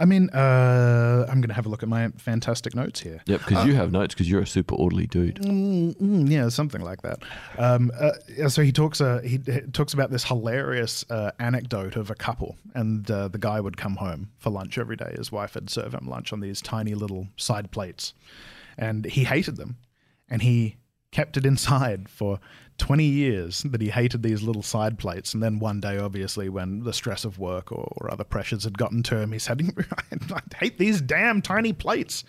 [0.00, 3.20] I mean, uh, I'm going to have a look at my fantastic notes here.
[3.26, 5.36] Yep, because you have notes because you're a super orderly dude.
[5.36, 7.22] Mm, mm, yeah, something like that.
[7.58, 9.00] Um, uh, yeah, so he talks.
[9.00, 13.38] Uh, he, he talks about this hilarious uh, anecdote of a couple, and uh, the
[13.38, 15.14] guy would come home for lunch every day.
[15.16, 18.14] His wife would serve him lunch on these tiny little side plates,
[18.76, 19.76] and he hated them,
[20.28, 20.76] and he
[21.10, 22.38] kept it inside for
[22.78, 25.34] 20 years that he hated these little side plates.
[25.34, 28.78] And then one day obviously when the stress of work or, or other pressures had
[28.78, 29.60] gotten to him he said
[30.32, 32.24] i hate these damn tiny plates.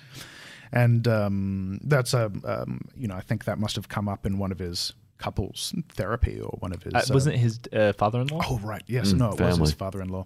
[0.72, 4.38] And um, that's a um, you know I think that must have come up in
[4.38, 8.42] one of his couples therapy or one of his Uh, wasn't it his uh, father-in-law?
[8.48, 8.84] oh right.
[8.88, 9.12] Yes.
[9.14, 10.26] Mm, no it was his father-in-law.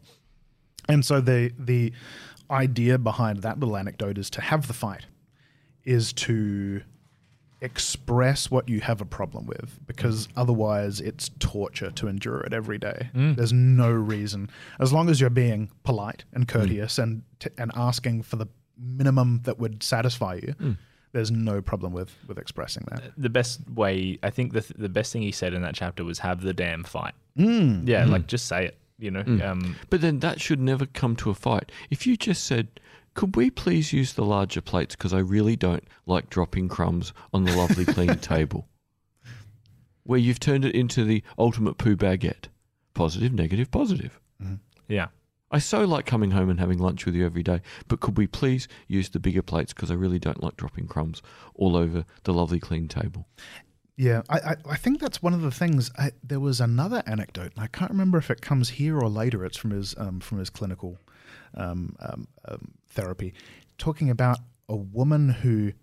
[0.90, 1.94] And so the the
[2.52, 5.06] idea behind that little anecdote is to have the fight
[5.86, 6.82] is to
[7.64, 12.78] express what you have a problem with because otherwise it's torture to endure it every
[12.78, 13.10] day.
[13.16, 13.36] Mm.
[13.36, 14.50] There's no reason
[14.80, 18.48] as long as you're being polite and courteous and t- and asking for the
[18.78, 20.54] minimum that would satisfy you.
[20.60, 20.78] Mm.
[21.14, 23.02] There's no problem with with expressing that.
[23.18, 26.04] The best way, I think, the th- the best thing he said in that chapter
[26.04, 27.14] was have the damn fight.
[27.38, 27.88] Mm.
[27.88, 28.10] Yeah, Mm.
[28.10, 28.78] like just say it.
[29.00, 29.44] You know, Mm.
[29.44, 31.72] um, But then that should never come to a fight.
[31.90, 32.68] If you just said,
[33.14, 37.44] could we please use the larger plates because I really don't like dropping crumbs on
[37.44, 38.68] the lovely clean table?
[40.04, 42.48] Where you've turned it into the ultimate poo baguette.
[42.94, 44.20] Positive, negative, positive.
[44.88, 45.08] yeah.
[45.52, 48.26] I so like coming home and having lunch with you every day, but could we
[48.26, 51.22] please use the bigger plates because I really don't like dropping crumbs
[51.54, 53.28] all over the lovely clean table?
[53.96, 55.92] Yeah, I, I, I think that's one of the things.
[55.98, 59.46] I, there was another anecdote, and I can't remember if it comes here or later.
[59.46, 60.98] It's from his um, from his clinical
[61.56, 63.34] um, um, um, therapy,
[63.78, 64.40] talking about
[64.70, 65.74] a woman who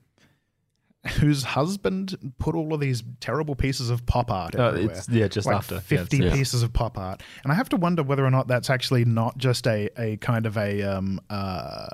[1.19, 4.97] whose husband put all of these terrible pieces of pop art Uh, everywhere.
[4.97, 6.31] it's yeah, just like after 50 yeah.
[6.35, 7.23] pieces of pop art.
[7.43, 10.45] And I have to wonder whether or not that's actually not just a, a kind
[10.45, 11.87] of a um uh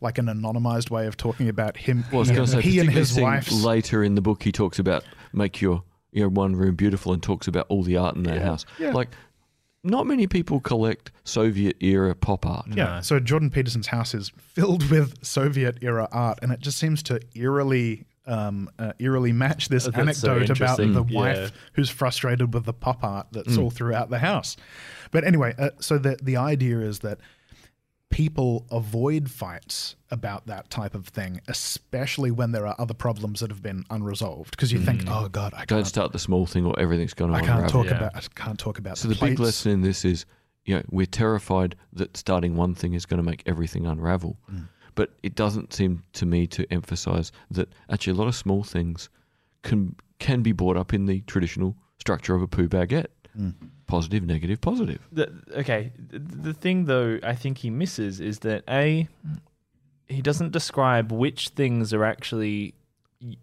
[0.00, 3.52] like an anonymized way of talking about him Well, he, say, he and his wife's
[3.64, 7.46] later in the book, he talks about make your your one room beautiful and talks
[7.46, 8.66] about all the art in their Yeah, house.
[8.80, 8.90] yeah.
[8.92, 9.10] Like,
[9.84, 12.66] not many people collect Soviet era pop art.
[12.68, 12.96] Yeah.
[12.96, 13.00] No.
[13.02, 17.20] So Jordan Peterson's house is filled with Soviet era art, and it just seems to
[17.34, 20.92] eerily um, uh, eerily match this Oh, that's so anecdote about interesting.
[20.94, 21.18] the Yeah.
[21.20, 23.64] wife who's frustrated with the pop art that's Mm.
[23.64, 24.56] all throughout the house.
[25.10, 27.18] But anyway, uh, so the the idea is that
[28.14, 33.50] people avoid fights about that type of thing, especially when there are other problems that
[33.50, 34.52] have been unresolved.
[34.52, 35.66] Because you think, oh god, I Mm.
[35.66, 37.52] Don't can't, start the small thing or everything's going to unravel.
[37.52, 37.82] I can't unravel.
[37.82, 38.06] talk Yeah.
[38.06, 38.98] about, I can't talk about.
[38.98, 40.26] So the, the big lesson in this is,
[40.64, 44.38] you know, we're terrified that starting one thing is going to make everything unravel.
[44.48, 44.68] Mm.
[44.94, 49.08] But it doesn't seem to me to emphasize that actually a lot of small things
[49.62, 53.06] can can be brought up in the traditional structure of a poo baguette.
[53.38, 53.54] Mm.
[53.86, 55.00] Positive, negative, positive.
[55.12, 59.08] The, okay, the, the thing though I think he misses is that a
[60.08, 62.74] he doesn't describe which things are actually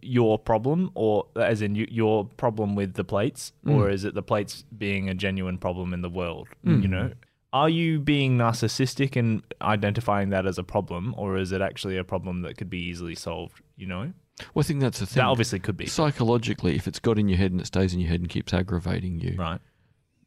[0.01, 3.93] your problem, or as in y- your problem with the plates, or Mm.
[3.93, 6.47] is it the plates being a genuine problem in the world?
[6.65, 6.81] Mm.
[6.83, 7.11] You know,
[7.51, 12.03] are you being narcissistic and identifying that as a problem, or is it actually a
[12.03, 13.61] problem that could be easily solved?
[13.75, 14.13] You know,
[14.53, 15.21] Well, I think that's the thing.
[15.21, 17.99] that obviously could be Psychologically, if it's got in your head and it stays in
[17.99, 19.59] your head and keeps aggravating you, right.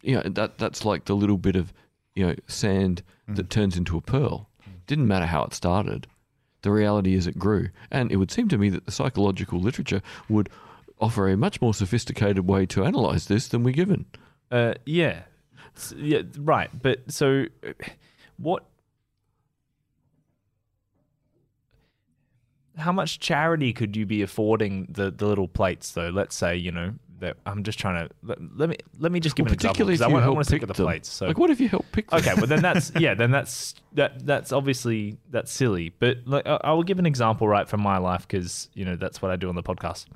[0.05, 1.73] You know, that that's like the little bit of
[2.15, 4.49] you know sand that turns into a pearl.
[4.87, 6.07] Didn't matter how it started.
[6.63, 10.03] The reality is it grew, and it would seem to me that the psychological literature
[10.29, 10.49] would
[11.01, 14.07] offer a much more sophisticated way to analyze this than we're given.
[14.51, 15.23] Uh, yeah,
[15.97, 16.71] yeah, right.
[16.81, 17.73] But so, uh,
[18.39, 18.65] what?
[22.77, 26.11] How much charity could you be affording the, the little plates though?
[26.11, 29.37] Let's say you know that I'm just trying to let, let me let me just
[29.37, 30.87] give Well, an example because I want, I want to pick with the them.
[30.87, 31.09] plates.
[31.11, 32.11] So Like, what if you help pick?
[32.11, 32.21] Them?
[32.21, 35.95] okay, well then that's yeah, then that's that that's obviously that's silly.
[35.99, 38.97] But like I, I will give an example right from my life because you know
[38.97, 40.07] that's what I do on the podcast.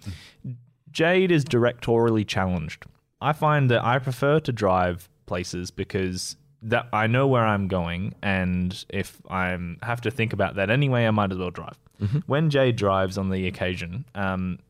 [0.90, 2.84] Jade is directorially challenged.
[3.20, 8.14] I find that I prefer to drive places because that I know where I'm going,
[8.22, 11.78] and if I have to think about that anyway, I might as well drive.
[12.26, 14.60] When Jade drives on the occasion, um,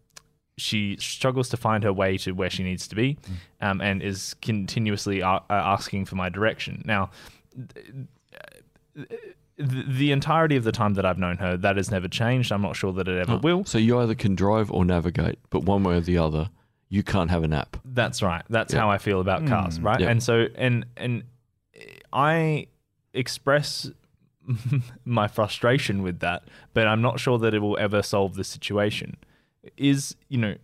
[0.58, 3.16] she struggles to find her way to where she needs to be,
[3.60, 6.82] um, and is continuously a- uh, asking for my direction.
[6.84, 7.10] Now,
[8.94, 12.52] the, the entirety of the time that I've known her, that has never changed.
[12.52, 13.64] I'm not sure that it ever Oh, will.
[13.64, 16.50] So you either can drive or navigate, but one way or the other,
[16.88, 17.76] you can't have a nap.
[17.84, 18.42] That's right.
[18.48, 18.80] That's Yeah.
[18.80, 19.84] how I feel about cars, Mm.
[19.84, 20.00] right?
[20.00, 20.10] Yeah.
[20.10, 21.24] And so and and
[22.12, 22.68] I
[23.12, 23.90] express
[25.04, 29.16] my frustration with that, but I'm not sure that it will ever solve the situation.
[29.76, 30.54] Is, you know,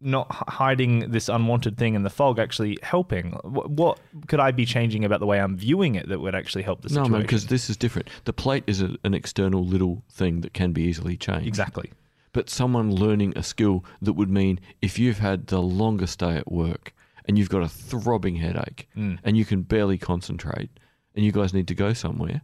[0.00, 3.32] not hiding this unwanted thing in the fog actually helping?
[3.42, 6.62] What, what could I be changing about the way I'm viewing it that would actually
[6.62, 7.12] help the No, situation?
[7.12, 8.08] man, because this is different.
[8.24, 11.46] The plate is a, an external little thing that can be easily changed.
[11.48, 11.90] exactly.
[12.32, 16.52] But someone learning a skill that would mean if you've had the longest day at
[16.52, 16.92] work
[17.24, 19.18] and you've got a throbbing headache Mm.
[19.24, 20.70] and you can barely concentrate
[21.16, 22.42] and you guys need to go somewhere,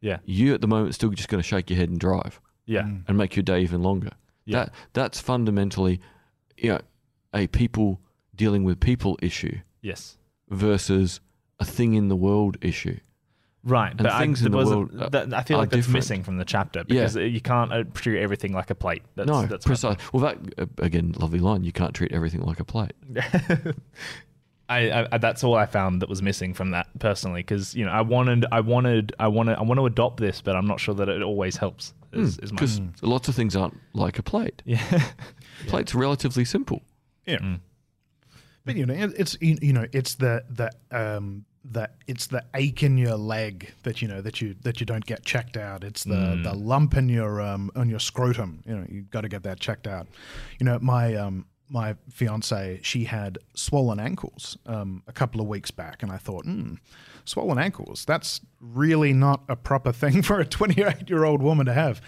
[0.00, 0.18] Yeah.
[0.24, 2.82] you at the moment still just going to shake your head and drive Yeah.
[2.82, 3.04] Mm.
[3.08, 4.10] and make your day even longer.
[4.44, 4.64] Yeah.
[4.64, 6.00] That that's fundamentally,
[6.56, 6.80] you know,
[7.34, 8.00] a people
[8.34, 10.16] dealing with people issue Yes.
[10.48, 11.20] versus
[11.58, 12.98] a thing in the world issue.
[13.62, 15.92] Right, but I, things in the world that, I feel like that's different.
[15.92, 17.02] missing from the chapter Yeah.
[17.02, 19.02] because you can't uh, treat everything like a plate.
[19.16, 19.96] That's, no, that's my precise.
[20.14, 21.62] Well, that uh, again, lovely line.
[21.62, 22.92] You can't treat everything like a plate.
[24.68, 27.90] I, I that's all I found that was missing from that personally because you know
[27.90, 30.94] I wanted I wanted I wanted I want to adopt this but I'm not sure
[30.94, 31.92] that it always helps.
[32.12, 34.62] Is, is my Because lots of things aren't like a plate.
[34.64, 34.82] yeah
[35.66, 36.82] Plate's relatively simple.
[37.26, 37.38] Yeah.
[37.38, 37.60] Mm.
[38.64, 42.82] But you know, it's you you know, it's the the um the it's the ache
[42.82, 45.84] in your leg that you know that you that you don't get checked out.
[45.84, 46.42] It's the Mm.
[46.44, 48.62] the lump in your um on your scrotum.
[48.66, 50.06] You know, you got to get that checked out.
[50.58, 55.70] You know, my um my fiance she had swollen ankles um a couple of weeks
[55.70, 56.74] back, and I thought, hmm,
[57.24, 58.04] swollen ankles.
[58.04, 62.00] That's really not a proper thing for a 28 year old woman to have.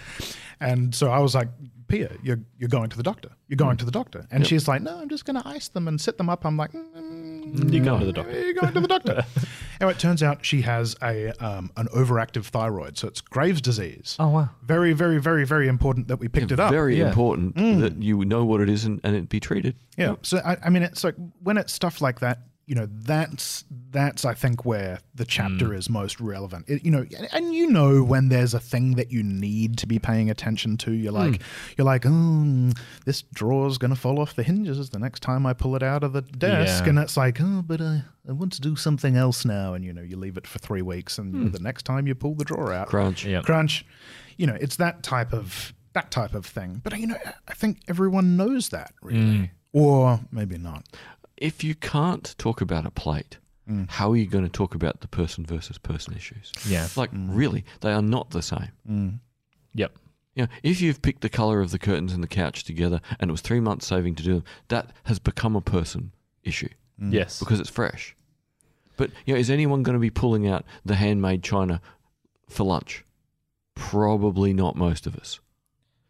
[0.60, 1.48] And so I was like,
[1.88, 3.30] Pia, you're you're going to the doctor.
[3.48, 4.26] You're going to the doctor.
[4.30, 4.48] And Yep.
[4.48, 6.44] she's like, no, I'm just going to ice them and sit them up.
[6.44, 7.11] I'm like, mm,
[7.44, 8.40] You go to the doctor.
[8.40, 9.24] You're going to the doctor.
[9.80, 14.16] anyway, it turns out she has a um, an overactive thyroid, so it's Graves' disease.
[14.18, 16.70] oh wow Very, very, very, very important that we picked it up.
[16.70, 17.08] Very Yeah.
[17.08, 19.76] important that you know what it is and, and it be treated.
[19.96, 20.16] Yeah.
[20.22, 22.38] So I, I mean, it's like when it's stuff like that,
[22.72, 25.76] you know, that's that's I think where the chapter Mm.
[25.76, 26.64] is most relevant.
[26.68, 29.86] It, you know, and, and you know when there's a thing that you need to
[29.86, 30.90] be paying attention to.
[30.92, 31.40] You're like, Mm.
[31.76, 32.70] you're like, oh,
[33.04, 36.14] this drawer's gonna fall off the hinges the next time I pull it out of
[36.14, 36.88] the desk, Yeah.
[36.90, 39.92] and it's like, oh, but I, I want to do something else now, and you
[39.92, 41.50] know, you leave it for three weeks, and Hmm.
[41.50, 43.26] the next time you pull the drawer out, Crunch.
[43.26, 43.84] yeah crunch
[44.38, 47.18] you know it's that type of that type of thing but you know
[47.48, 50.86] i think everyone knows that really or maybe not
[51.42, 53.38] If you can't talk about a plate,
[53.68, 53.88] Mm.
[53.90, 56.50] how are you going to talk about the person versus person issues?
[56.66, 58.70] yeah Like, really, they are not the same.
[58.88, 59.18] Mm.
[59.74, 59.92] yep
[60.34, 63.28] You know, if you've picked the color of the curtains and the couch together and
[63.30, 66.12] it was three months saving to do them, that has become a person
[66.42, 67.38] issue Yes.
[67.40, 68.16] because it's fresh.
[68.96, 71.80] But you know, is anyone going to be pulling out the handmade china
[72.48, 73.04] for lunch?
[73.74, 75.40] Probably not most of us.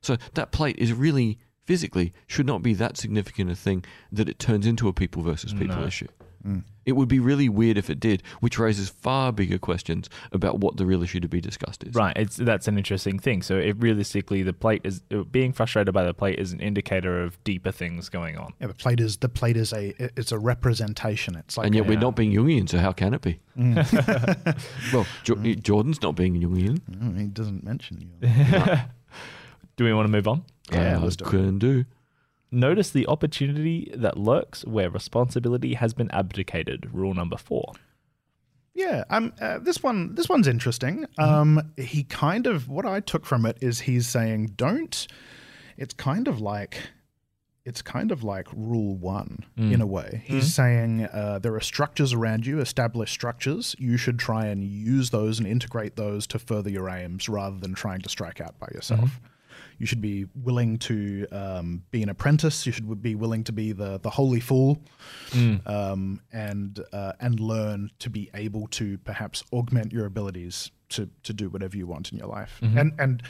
[0.00, 4.38] So that plate is really physically should not be that significant a thing that it
[4.38, 5.86] turns into a people versus people No.
[5.86, 6.08] issue.
[6.46, 6.64] Mm.
[6.84, 10.76] It would be really weird if it did, which raises far bigger questions about what
[10.76, 11.94] the real issue to be discussed is.
[11.94, 13.42] Right, it's that's an interesting thing.
[13.42, 17.22] So, it realistically, the plate is uh, being frustrated by the plate is an indicator
[17.22, 18.54] of deeper things going on.
[18.60, 21.36] Yeah, the plate is the plate is a it's a representation.
[21.36, 23.38] It's like and yet a- we're not being Jungian, so how can it be?
[23.56, 24.56] Mm.
[24.92, 26.80] Well, jo- Jordan's not being Jungian.
[26.90, 28.28] Mm, he doesn't mention you.
[29.76, 30.44] Do we want to move on?
[30.72, 31.30] Yeah, let's do it.
[31.30, 31.84] can do.
[32.50, 36.90] Notice the opportunity that lurks where responsibility has been abdicated.
[36.92, 37.72] Rule number four.
[38.74, 41.06] Yeah, um, uh, this one, this one's interesting.
[41.18, 45.06] Um, he kind of what I took from it is he's saying don't.
[45.76, 46.78] It's kind of like,
[47.64, 50.22] it's kind of like rule one in a way.
[50.24, 53.76] He's saying uh, there are structures around you, established structures.
[53.78, 57.74] You should try and use those and integrate those to further your aims, rather than
[57.74, 59.20] trying to strike out by yourself.
[59.78, 62.66] You should be willing to um, be an apprentice.
[62.66, 64.78] You should be willing to be the the holy fool
[65.66, 71.32] um, and uh, and learn to be able to perhaps augment your abilities to to
[71.32, 72.58] do whatever you want in your life.
[72.78, 73.22] And and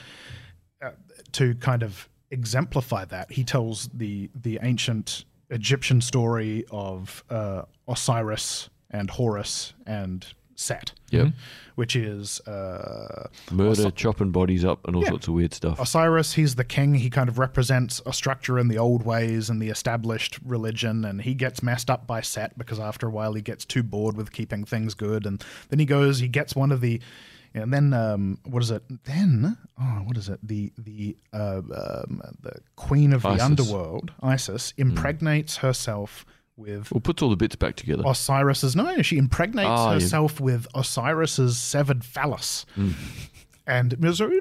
[0.83, 0.91] uh,
[1.33, 8.71] to kind of exemplify that, he tells the the ancient Egyptian story of uh, Osiris
[8.91, 11.29] and Horus and Set, Yep.
[11.75, 15.09] which is uh, Murder, chopping bodies up, and all Yeah.
[15.11, 15.81] sorts of weird stuff.
[15.81, 16.95] Osiris, he's the king.
[16.95, 21.05] He kind of represents a structure in the old ways and the established religion.
[21.05, 24.17] And he gets messed up by Set because after a while he gets too bored
[24.17, 25.27] with keeping things good.
[25.27, 27.01] And then he goes, he gets one of the.
[27.55, 28.83] And then um, what is it?
[29.05, 30.41] Then oh, what is it?
[30.43, 36.25] The the uh, um, the queen of the underworld, Isis, impregnates herself
[36.63, 38.03] with Well, puts all the bits back together.
[38.07, 38.75] Osiris's.
[38.75, 39.95] No, she impregnates Ah, yeah.
[39.95, 42.65] herself with Osiris's severed phallus,
[43.67, 44.41] and so re-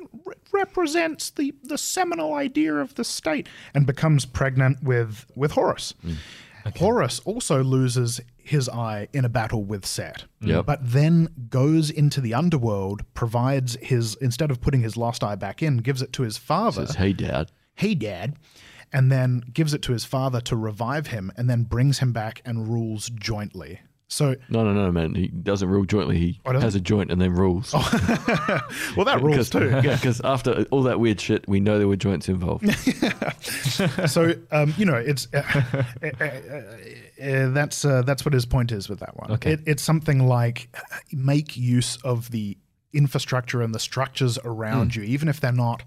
[0.52, 5.94] represents the the seminal idea of the state, and becomes pregnant with with Horus.
[6.78, 10.66] Horus also loses his eye in a battle with Set, Yep.
[10.68, 15.64] but then goes into the underworld, provides his instead of putting his lost eye back
[15.64, 17.52] in, gives it to his father Says, hey, Dad.
[17.76, 18.36] hey dad
[18.94, 22.42] and then gives it to his father to revive him and then brings him back
[22.46, 25.16] and rules jointly so No, no, no, man.
[25.16, 26.18] He doesn't rule jointly.
[26.18, 27.72] He Oh, has a joint and then rules.
[28.98, 31.96] well that rules too Yeah, because after all that weird shit, we know there were
[31.96, 32.70] joints involved.
[34.10, 35.42] so um, you know it's uh,
[36.04, 36.26] uh, uh,
[37.24, 39.54] uh, that's uh, that's what his point is with that one Okay.
[39.54, 42.58] it, it's something like uh, make use of the
[42.94, 45.84] infrastructure and the structures around you even if they're not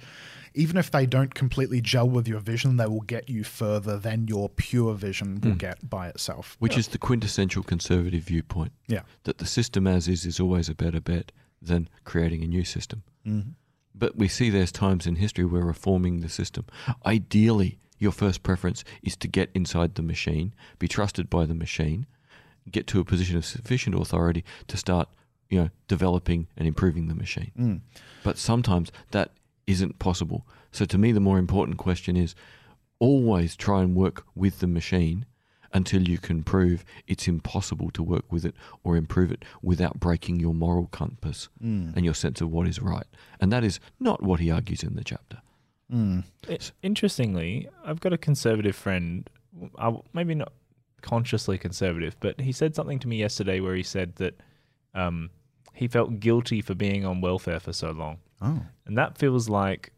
[0.55, 4.29] even if they don't completely gel with your vision they will get you further than
[4.29, 5.59] your pure vision will hmm.
[5.59, 10.25] get by itself Which is the quintessential conservative viewpoint yeah that the system as is
[10.25, 11.33] is always a better bet
[11.67, 13.03] than creating a new system.
[13.27, 13.51] Mm-hmm.
[13.95, 16.67] But we see there's times in history where reforming the system.
[17.07, 22.07] Ideally, your first preference is to get inside the machine, be trusted by the machine,
[22.71, 25.09] get to a position of sufficient authority to start,
[25.49, 27.53] you know, developing and improving the machine.
[27.59, 27.81] Mm.
[28.25, 29.31] But sometimes that
[29.67, 30.47] isn't possible.
[30.73, 32.35] So to me, the more important question is
[32.99, 35.27] always try and work with the machine
[35.73, 38.55] until you can prove it's impossible to work with it
[38.85, 43.07] or improve it without breaking your moral compass and your sense of what is right.
[43.41, 45.39] And that is not what he argues in the chapter.
[46.49, 49.29] I- Interestingly, I've got a conservative friend,
[49.77, 50.53] uh, maybe not
[51.03, 54.35] consciously conservative, but he said something to me yesterday where he said that
[54.95, 55.31] um,
[55.75, 58.19] he felt guilty for being on welfare for so long.
[58.45, 59.93] Oh And that feels like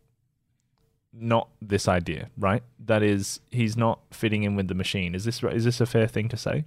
[1.13, 2.63] not this idea, right?
[2.79, 5.15] That is, he's not fitting in with the machine.
[5.15, 5.55] Is this right?
[5.55, 6.65] Is this a fair thing to say?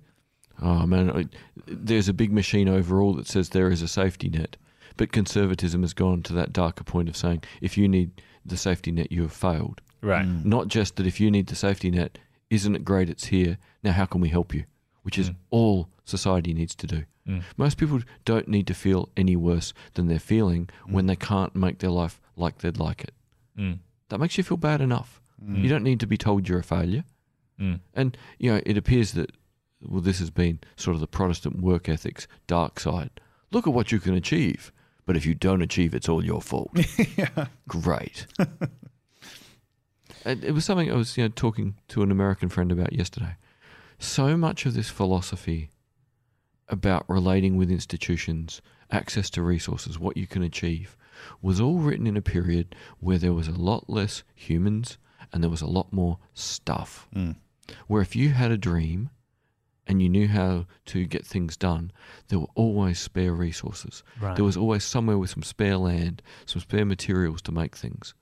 [0.61, 1.25] Oh man, I,
[1.67, 4.57] there's a big machine overall that says there is a safety net,
[4.97, 8.91] but conservatism has gone to that darker point of saying if you need the safety
[8.91, 9.81] net, you have failed.
[10.01, 10.25] Right.
[10.25, 10.45] Mm.
[10.45, 12.17] Not just that if you need the safety net,
[12.49, 13.57] isn't it great it's here?
[13.83, 14.65] Now how can we help you?
[15.03, 15.35] Which is mm.
[15.49, 17.03] all society needs to do.
[17.29, 17.43] Mm.
[17.57, 21.77] Most people don't need to feel any worse than they're feeling when they can't make
[21.79, 23.13] their life like they'd like it.
[23.57, 23.79] Mm.
[24.09, 25.21] That makes you feel bad enough.
[25.47, 27.05] You don't need to be told you're a failure.
[27.59, 27.79] Mm.
[27.93, 29.31] And you know, it appears that
[29.81, 33.21] well, this has been sort of the Protestant work ethics dark side.
[33.51, 34.71] Look at what you can achieve,
[35.05, 36.77] but if you don't achieve, it's all your fault.
[37.67, 38.27] Great.
[40.25, 43.35] and it was something I was you know talking to an American friend about yesterday.
[43.97, 45.69] So much of this philosophy
[46.69, 48.61] about relating with institutions,
[48.91, 50.95] access to resources, what you can achieve,
[51.41, 54.97] was all written in a period where there was a lot less humans
[55.31, 57.07] and there was a lot more stuff.
[57.15, 57.35] Mm.
[57.87, 59.09] Where if you had a dream
[59.85, 61.91] and you knew how to get things done,
[62.27, 64.03] there were always spare resources.
[64.19, 64.35] Right.
[64.35, 68.13] There was always somewhere with some spare land, some spare materials to make things.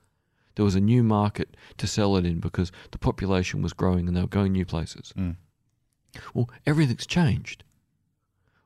[0.55, 4.17] There was a new market to sell it in because the population was growing and
[4.17, 5.13] they were going new places.
[5.15, 5.35] Mm.
[6.33, 7.63] Well, everything's changed.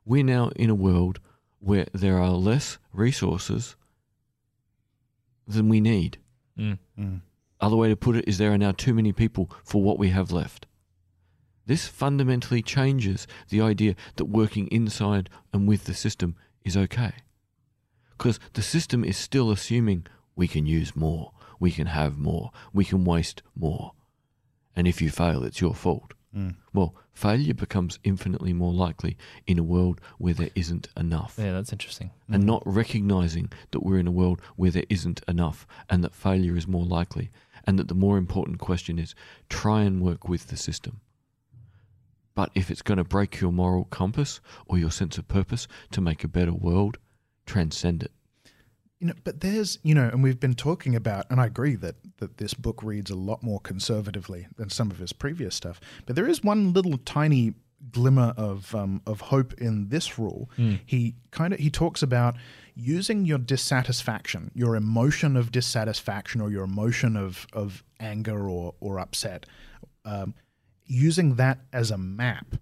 [0.05, 1.19] We're now in a world
[1.59, 3.75] where there are less resources
[5.47, 6.17] than we need.
[6.57, 6.79] Mm.
[6.97, 7.21] Mm.
[7.59, 10.09] Other way to put it is there are now too many people for what we
[10.09, 10.65] have left.
[11.67, 16.35] This fundamentally changes the idea that working inside and with the system
[16.65, 17.13] is okay.
[18.17, 22.83] Because the system is still assuming we can use more, we can have more, we
[22.83, 23.93] can waste more.
[24.75, 26.13] And if you fail, it's your fault.
[26.35, 26.55] Mm.
[26.73, 29.17] Well, failure becomes infinitely more likely
[29.47, 32.11] in a world where there isn't enough Yeah, that's interesting.
[32.29, 36.55] and not recognizing that we're in a world where there isn't enough and that failure
[36.55, 37.31] is more likely
[37.65, 39.13] and that the more important question is
[39.49, 41.01] try and work with the system.
[42.33, 45.99] But if it's going to break your moral compass or your sense of purpose to
[45.99, 46.97] make a better world,
[47.45, 48.11] transcend it.
[49.01, 51.95] You know, but there's, you know, and we've been talking about, and I agree that
[52.17, 55.81] that this book reads a lot more conservatively than some of his previous stuff.
[56.05, 57.55] But there is one little tiny
[57.91, 60.51] glimmer of um, of hope in this rule.
[60.85, 62.35] He kind of he talks about
[62.75, 68.99] using your dissatisfaction, your emotion of dissatisfaction, or your emotion of of anger or or
[68.99, 69.47] upset,
[70.05, 70.35] um,
[70.85, 72.55] using that as a map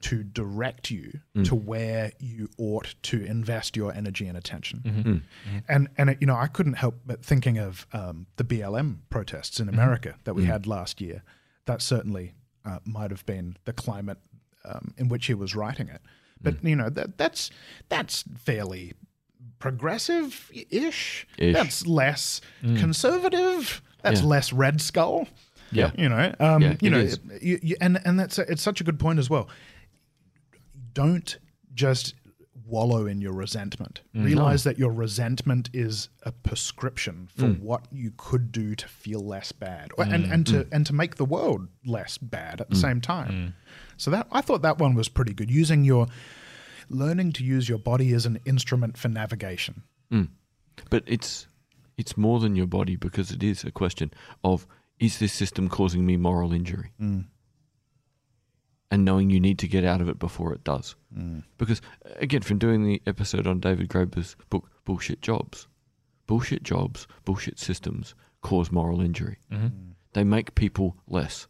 [0.00, 5.22] to direct you to where you ought to invest your energy and attention.
[5.68, 9.60] And and it, you know, I couldn't help but thinking of um, the BLM protests
[9.60, 11.22] in America that we had last year.
[11.66, 12.34] That certainly
[12.64, 14.18] uh, might have been the climate
[14.64, 16.00] um, in which he was writing it.
[16.40, 17.50] But you know, that that's
[17.88, 18.94] that's fairly
[19.58, 21.26] progressive-ish.
[21.38, 23.82] That's less conservative.
[24.02, 24.26] That's Yeah.
[24.26, 25.26] less Red Skull.
[25.72, 25.90] Yeah.
[25.98, 27.06] You know, um, Yeah, you know,
[27.42, 29.48] you, you, and and that's a, it's such a good point as well.
[30.98, 31.38] Don't
[31.74, 32.14] just
[32.66, 34.02] wallow in your resentment.
[34.14, 34.24] Mm.
[34.24, 37.60] Realize that your resentment is a prescription for mm.
[37.60, 40.32] what you could do to feel less bad, or, and mm.
[40.32, 43.54] and to and to make the world less bad at the same time.
[43.96, 45.50] So that I thought that one was pretty good.
[45.52, 46.08] Using your
[46.90, 49.84] learning to use your body as an instrument for navigation.
[50.90, 51.46] But it's
[51.96, 54.66] it's more than your body because it is a question of
[54.98, 56.90] is this system causing me moral injury?
[58.90, 60.96] And knowing you need to get out of it before it does.
[61.14, 61.44] Mm.
[61.58, 61.82] Because
[62.16, 65.68] again, from doing the episode on David Graeber's book Bullshit Jobs,
[66.26, 69.38] bullshit jobs, bullshit systems cause moral injury.
[69.52, 69.66] Mm-hmm.
[69.66, 69.92] Mm.
[70.12, 71.48] They make people less.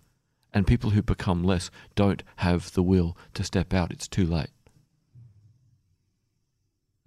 [0.54, 3.92] And people who become less don't have the will to step out.
[3.92, 4.50] It's too late.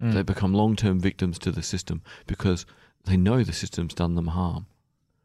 [0.00, 0.14] Mm.
[0.14, 2.66] They become long term victims to the system because
[3.04, 4.66] they know the system's done them harm,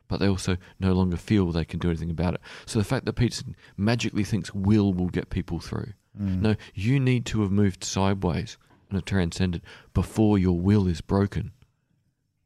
[0.08, 2.42] but they also no longer feel they can do anything about it.
[2.66, 5.94] So the fact that Peterson magically thinks will will get people through.
[6.20, 6.42] Mm.
[6.42, 8.58] No, you need to have moved sideways
[8.90, 9.62] and have transcended
[9.94, 11.52] before your will is broken.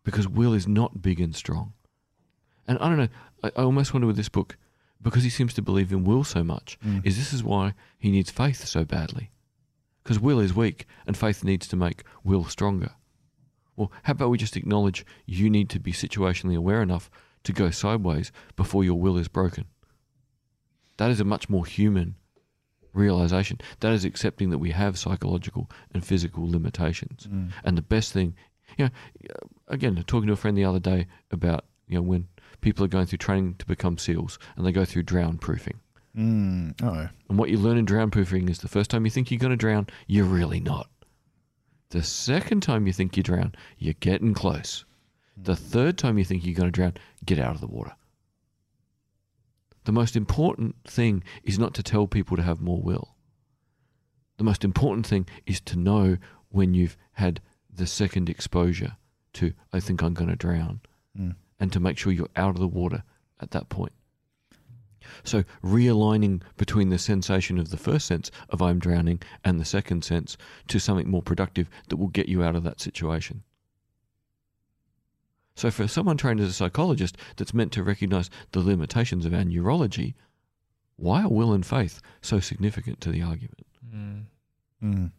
[0.03, 1.73] Because will is not big and strong.
[2.67, 3.07] And I don't know,
[3.43, 4.57] I, I almost wonder with this book,
[5.01, 7.05] because he seems to believe in will so much, mm.
[7.05, 9.29] is this is why he needs faith so badly.
[10.03, 12.91] Because will is weak and faith needs to make will stronger.
[13.75, 17.09] Well, how about we just acknowledge you need to be situationally aware enough
[17.43, 19.65] to go sideways before your will is broken?
[20.97, 22.15] That is a much more human
[22.93, 23.59] realization.
[23.79, 27.27] That is accepting that we have psychological and physical limitations.
[27.63, 28.35] And the best thing,
[28.77, 28.91] you know,
[29.67, 32.27] again, talking to a friend the other day about, you know, when
[32.61, 35.79] people are going through training to become SEALs and they go through drown proofing.
[36.15, 36.73] Mm.
[36.83, 39.39] Oh, And what you learn in drown proofing is the first time you think you're
[39.39, 40.89] going to drown, you're really not.
[41.89, 44.85] The second time you think you drown, you're getting close.
[45.43, 46.93] The third time you think you're going to drown,
[47.25, 47.95] get out of the water.
[49.85, 53.15] The most important thing is not to tell people to have more will.
[54.37, 56.17] The most important thing is to know
[56.49, 57.41] when you've had
[57.73, 58.97] the second exposure
[59.33, 60.81] to, I think I'm going to drown,
[61.17, 61.35] mm.
[61.59, 63.03] and to make sure you're out of the water
[63.39, 63.93] at that point.
[65.23, 70.03] So realigning between the sensation of the first sense of I'm drowning and the second
[70.03, 70.37] sense
[70.67, 73.43] to something more productive that will get you out of that situation.
[75.61, 79.43] So for someone trained as a psychologist that's meant to recognize the limitations of our
[79.43, 80.15] neurology,
[80.95, 83.67] why are will and faith so significant to the argument?
[84.83, 85.11] Mm.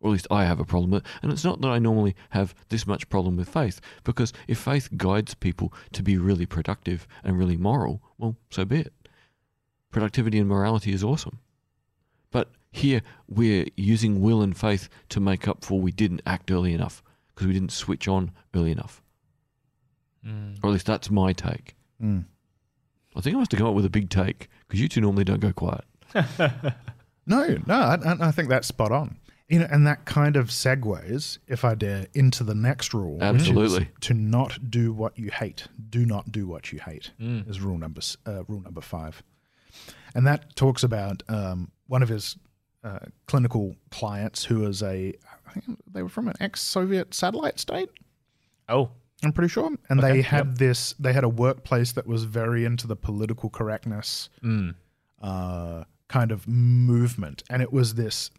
[0.00, 1.10] Or at least I have a problem with it.
[1.20, 4.88] And it's not that I normally have this much problem with faith, because if faith
[4.96, 8.94] guides people to be really productive and really moral, well, so be it.
[9.90, 11.40] Productivity and morality is awesome.
[12.30, 16.72] But here we're using will and faith to make up for we didn't act early
[16.72, 17.02] enough.
[17.40, 19.02] because we didn't switch on early enough.
[20.26, 20.58] Mm.
[20.62, 21.74] Or at least that's my take.
[22.02, 22.24] Mm.
[23.16, 25.24] I think I must have come up with a big take because you two normally
[25.24, 25.84] don't go quiet.
[27.26, 29.16] No, no, I, I- I think that's spot on.
[29.48, 33.14] You know, and that kind of segues, if I dare, into the next rule.
[33.18, 33.88] which is Absolutely.
[34.02, 35.66] to not do what you hate.
[35.90, 37.10] Do not do what you hate.
[37.20, 37.48] Mm.
[37.48, 39.22] Is rule number uh, rule number five,
[40.14, 42.36] and that talks about um, one of his
[42.84, 45.14] uh, clinical clients who is a,
[45.46, 47.90] I think they were from an ex-Soviet satellite state.
[48.68, 48.90] Oh.
[49.22, 50.94] I'm pretty sure, and Okay, they had this.
[50.98, 54.74] They had a workplace that was very into the political correctness Mm.
[55.20, 58.30] uh, kind of movement, and it was this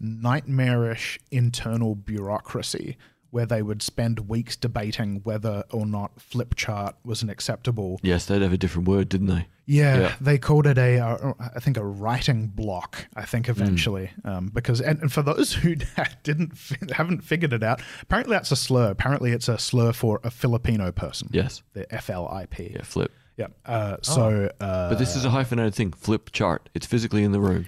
[0.00, 2.96] nightmarish internal bureaucracy
[3.30, 7.98] where they would spend weeks debating whether or not flip chart was an acceptable.
[8.02, 9.46] Yes, they'd have a different word, didn't they?
[9.66, 10.14] Yeah, Yeah.
[10.20, 13.06] they called it a, uh, I think, a writing block.
[13.16, 15.74] I think eventually, um, because and, and for those who
[16.22, 16.52] didn't
[16.92, 18.90] haven't figured it out, apparently that's a slur.
[18.90, 21.28] Apparently, it's a slur for a Filipino person.
[21.32, 21.62] Yes.
[21.72, 22.74] the FLIP.
[22.74, 23.12] Yeah, flip.
[23.36, 23.48] Yeah.
[23.66, 25.92] Uh, so, uh, But this is a hyphenated thing.
[25.92, 26.68] Flip chart.
[26.74, 27.66] It's physically in the room.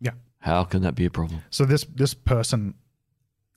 [0.00, 0.12] Yeah.
[0.40, 1.42] How can that be a problem?
[1.50, 2.74] So this this person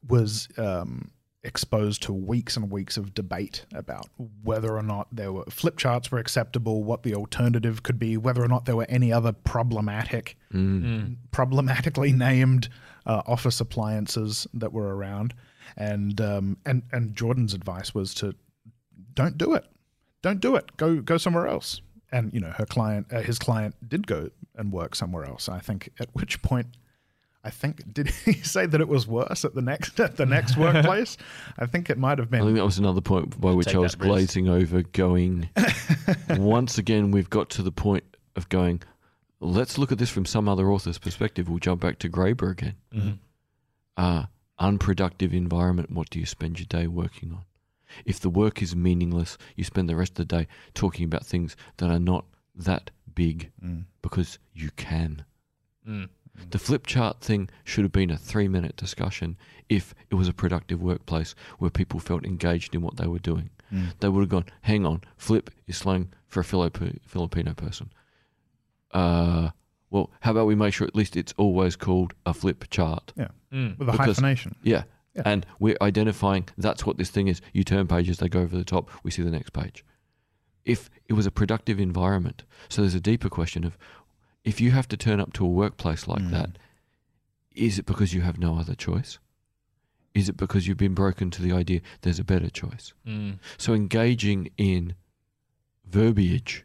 [0.07, 1.11] was um,
[1.43, 4.07] exposed to weeks and weeks of debate about
[4.43, 8.43] whether or not there were flip charts were acceptable, what the alternative could be, whether
[8.43, 11.17] or not there were any other problematic, Mm.
[11.31, 12.69] problematically named
[13.05, 15.33] uh, office appliances that were around,
[15.77, 18.33] and um, and and Jordan's advice was to
[19.13, 19.65] don't do it,
[20.21, 21.81] don't do it, go go somewhere else.
[22.11, 25.49] And you know her client, uh, his client, did go and work somewhere else.
[25.49, 26.67] I think at which point
[27.45, 30.57] I think did he say that it was worse at the next at the next
[30.65, 31.15] workplace?
[31.59, 32.41] I think it might have been.
[32.41, 34.09] I think that was another point by which Take I was that risk.
[34.09, 35.49] glazing over, going.
[36.29, 38.03] once again, we've got to the point
[38.35, 38.81] of going.
[39.39, 41.47] Let's look at this from some other author's perspective.
[41.49, 42.75] We'll jump back to Graeber again.
[42.93, 43.17] Mhm.
[43.97, 44.25] Uh,
[44.59, 45.91] unproductive environment.
[45.91, 47.43] What do you spend your day working on?
[48.05, 51.55] If the work is meaningless, you spend the rest of the day talking about things
[51.77, 52.25] that are not
[52.55, 53.85] that big Mm.
[54.01, 55.23] because you can.
[55.87, 56.09] Mm.
[56.51, 59.37] The flip chart thing should have been a three minute discussion
[59.69, 63.49] if it was a productive workplace where people felt engaged in what they were doing.
[63.73, 63.93] Mm.
[63.99, 67.91] They would have gone, hang on, flip is slang for a Filip- Filipino person.
[68.91, 69.49] Uh,
[69.89, 73.13] well, how about we make sure at least it's always called a flip chart?
[73.51, 73.77] Mm.
[73.77, 74.55] with a because- hyphenation.
[74.63, 74.83] Yeah.
[75.15, 75.21] Yeah.
[75.25, 77.39] And we're identifying that's what this thing is.
[77.53, 79.85] You turn pages, they go over the top, we see the next page.
[80.65, 83.77] If it was a productive environment, so there's a deeper question of
[84.45, 86.31] if you have to turn up to a workplace like Mm.
[86.31, 86.57] that,
[87.51, 89.19] is it because you have no other choice?
[90.13, 92.93] Is it because you've been broken to the idea there's a better choice?
[93.05, 93.39] Mm.
[93.57, 94.95] So engaging in
[95.85, 96.63] verbiage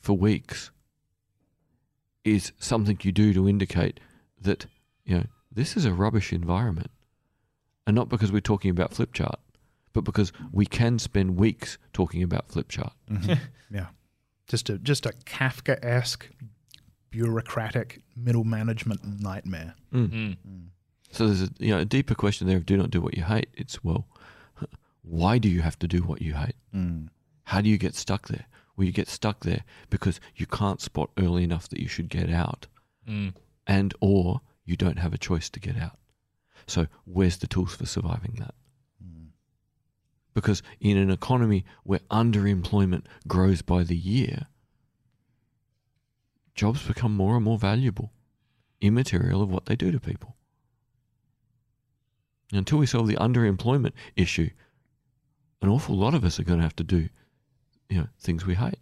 [0.00, 0.70] for weeks
[2.24, 4.00] is something you do to indicate
[4.40, 4.66] that,
[5.04, 6.90] you know, this is a rubbish environment.
[7.86, 9.38] And not because we're talking about flip chart,
[9.92, 12.92] but because we can spend weeks talking about flip chart.
[13.10, 13.38] Mhm.
[13.70, 13.86] yeah,
[14.48, 16.28] just a just a Kafka esque,
[17.16, 19.74] bureaucratic middle management nightmare.
[19.92, 20.10] Mm.
[20.10, 20.36] Mm.
[21.10, 23.24] So there's a you know a deeper question there of do not do what you
[23.24, 23.48] hate.
[23.54, 24.06] It's well,
[25.02, 26.56] why do you have to do what you hate?
[26.74, 27.08] Mm.
[27.44, 28.46] How do you get stuck there?
[28.76, 32.28] Well, you get stuck there because you can't spot early enough that you should get
[32.30, 32.66] out.
[33.08, 33.34] Mm.
[33.68, 35.96] and or you don't have a choice to get out.
[36.66, 38.54] So where's the tools for surviving that?
[39.00, 39.28] Mm.
[40.34, 44.48] Because in an economy where underemployment grows by the year,
[46.56, 48.10] jobs become more and more valuable,
[48.80, 50.34] immaterial of what they do to people.
[52.52, 54.50] Until we solve the underemployment issue,
[55.62, 57.08] an awful lot of us are going to have to do,
[57.88, 58.78] you know, things we hate.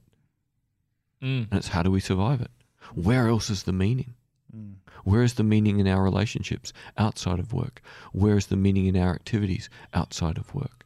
[1.22, 1.49] Mm.
[1.51, 2.51] And it's how do we survive it?
[2.95, 4.14] Where else is the meaning?
[4.55, 4.75] Mm.
[5.05, 7.83] Where is the meaning in our relationships outside of work?
[8.12, 10.85] Where is the meaning in our activities outside of work?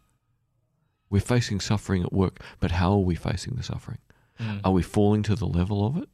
[1.11, 3.99] We're facing suffering at work, but how are we facing the suffering?
[4.41, 4.61] Mm.
[4.64, 6.09] Are we falling to the level of it?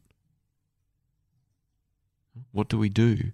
[2.53, 3.32] What do we do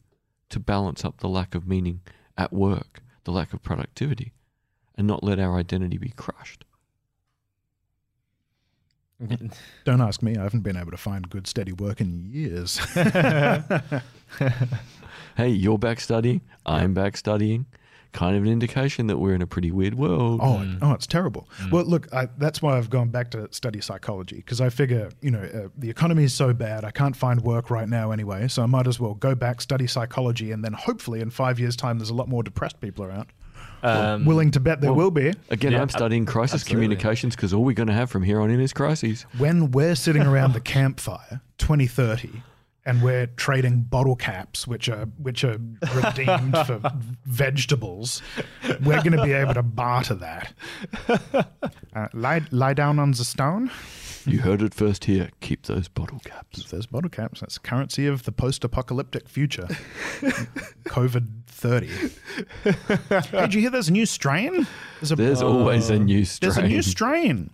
[0.50, 2.00] to balance up the lack of meaning
[2.36, 4.32] at work, the lack of productivity,
[4.96, 6.64] and not let our identity be crushed?
[9.84, 10.36] Don't ask me.
[10.36, 12.80] I haven't been able to find good steady work in years.
[15.36, 17.64] Hey, you're back studying, I'm back studying.
[18.12, 20.40] Kind of an indication that we're in a pretty weird world.
[20.42, 20.78] Oh, Mm.
[20.82, 21.48] oh, it's terrible.
[21.62, 21.70] Mm.
[21.70, 25.30] Well, look, I, that's why I've gone back to study psychology because I figure, you
[25.30, 28.62] know, uh, the economy is so bad, I can't find work right now anyway, so
[28.64, 31.98] I might as well go back, study psychology, and then hopefully in five years' time,
[31.98, 33.28] there's a lot more depressed people around.
[33.82, 36.74] Um, Willing to bet there well- will be Again, Yeah, I'm studying crisis absolutely.
[36.88, 39.24] communications because all we're going to have from here on in is crises.
[39.38, 42.42] when we're sitting around the campfire, 2030.
[42.86, 45.58] And we're trading bottle caps, which are which are
[45.94, 46.80] redeemed for
[47.24, 48.22] vegetables,
[48.84, 50.52] we're going to be able to barter that.
[51.94, 53.70] Uh, lie lie down on the stone.
[54.26, 55.30] You heard it first here.
[55.40, 56.70] Keep those bottle caps.
[56.70, 57.40] Those bottle caps.
[57.40, 59.66] That's currency of the post-apocalyptic future.
[60.84, 61.88] COVID thirty.
[62.64, 64.66] hey, did you hear there's a new strain?
[65.00, 66.52] There's, a, There's always a new strain.
[66.52, 67.50] there's a new strain.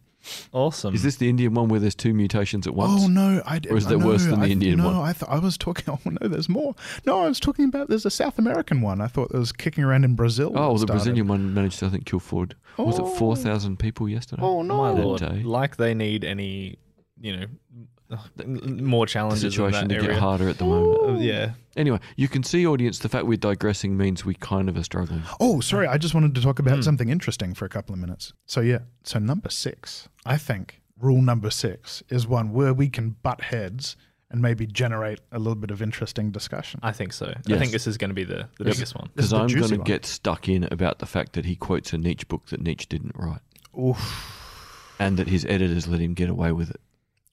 [0.52, 0.94] Awesome.
[0.94, 3.02] Is this the Indian one where there's two mutations at once?
[3.04, 3.42] Oh no!
[3.46, 4.96] I Or is I there worse than the I, Indian no, one?
[4.96, 5.84] I thought I was talking.
[6.04, 6.74] Oh no, there's more.
[7.04, 9.00] No, I was talking about there's a South American one.
[9.00, 10.52] I thought it was kicking around in Brazil.
[10.54, 10.92] Oh, that the started.
[10.92, 12.56] Brazilian one managed to, I think, kill Ford.
[12.78, 13.14] Was it Oh.
[13.14, 14.42] 4,000 people yesterday?
[14.42, 14.78] Oh no!
[14.78, 15.44] My lord.
[15.44, 16.78] Like they need any,
[17.20, 17.46] you know,
[17.80, 17.86] ugh,
[18.46, 20.08] more the challenges in situation that to area.
[20.10, 21.18] get harder at the moment.
[21.18, 21.52] Uh, yeah.
[21.76, 25.22] Anyway, you can see, audience, the fact we're digressing means we kind of are struggling.
[25.40, 25.86] Oh, sorry.
[25.86, 28.32] I just wanted to talk about something interesting for a couple of minutes.
[28.46, 33.10] So yeah, so number six, I think rule number six is one where we can
[33.22, 33.96] butt heads
[34.30, 36.80] and maybe generate a little bit of interesting discussion.
[36.82, 37.32] I think so.
[37.48, 38.76] I think this is going to be the, the Yes.
[38.76, 39.10] biggest one.
[39.14, 42.24] Because I'm going to get stuck in about the fact that he quotes a Nietzsche
[42.28, 43.40] book that Nietzsche didn't write
[43.78, 44.94] Oof.
[44.98, 46.80] and that his editors let him get away with it.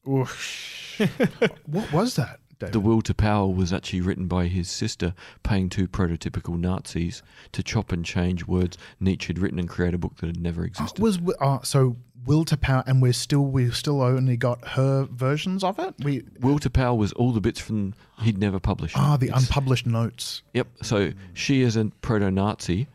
[0.07, 0.97] Oof.
[1.65, 2.73] what was that, David?
[2.73, 7.63] The Will to Power was actually written by his sister, paying two prototypical Nazis to
[7.63, 10.65] chop and change words Nietzsche had written and create a book that had never Oh,
[10.65, 11.01] existed.
[11.01, 11.95] was uh, so
[12.25, 15.93] will to power, and we're still we've still only got her versions of it.
[16.03, 18.97] We Will to Power was all the bits from he'd never published.
[18.97, 20.41] ah the It's- unpublished notes.
[20.53, 20.67] Yep.
[20.83, 22.87] So she, as a proto Nazi,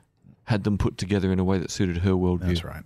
[0.45, 2.47] had them put together in a way that suited her worldview.
[2.49, 2.85] That's right.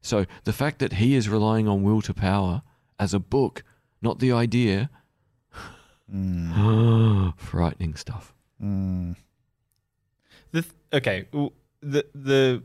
[0.00, 2.62] So the fact that he is relying on Will to Power
[3.02, 3.64] as a book,
[4.00, 4.88] not the idea,
[7.36, 8.32] frightening stuff.
[8.62, 9.16] Mm.
[10.52, 11.26] The th- okay,
[11.80, 12.62] the the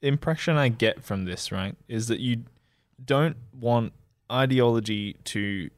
[0.00, 2.44] impression I get from this, right, is that you
[3.04, 3.92] don't want
[4.30, 5.68] ideology to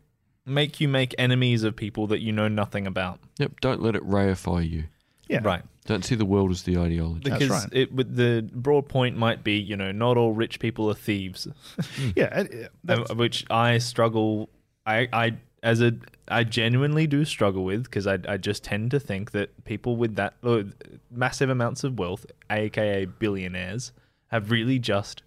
[0.45, 3.21] make you make enemies of people that you know nothing about.
[3.39, 3.61] Yep.
[3.61, 4.85] Don't let it reify you.
[5.29, 5.41] Yeah.
[5.43, 5.63] Right.
[5.87, 7.29] Don't see the world as the ideology.
[7.29, 7.73] That's Because right.
[7.73, 11.47] it would the broad point might be, you know, not all rich people are thieves.
[12.17, 12.41] Yeah.
[12.41, 14.49] it- it- that's- Uh, which I struggle.
[14.87, 15.93] I I as a
[16.29, 20.17] I genuinely do struggle with because I I just tend to think that people with
[20.17, 20.63] that uh,
[21.11, 23.93] massive amounts of wealth, aka billionaires,
[24.29, 25.23] have really just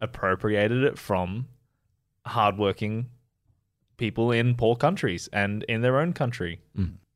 [0.00, 1.46] appropriated it from
[2.26, 3.06] hardworking
[3.96, 6.60] people in poor countries and in their own country.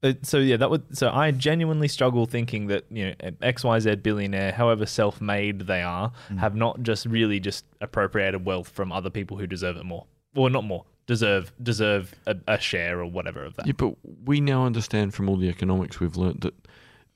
[0.03, 0.11] Mm.
[0.11, 0.97] Uh, so yeah, that would.
[0.97, 5.83] So I genuinely struggle thinking that you know X Y Z billionaire, however self-made they
[5.83, 10.07] are, have not just really just appropriated wealth from other people who deserve it more,
[10.35, 13.67] or not more, deserve deserve a, a share or whatever of that.
[13.67, 13.95] Yeah, but
[14.25, 16.55] we now understand from all the economics we've learnt that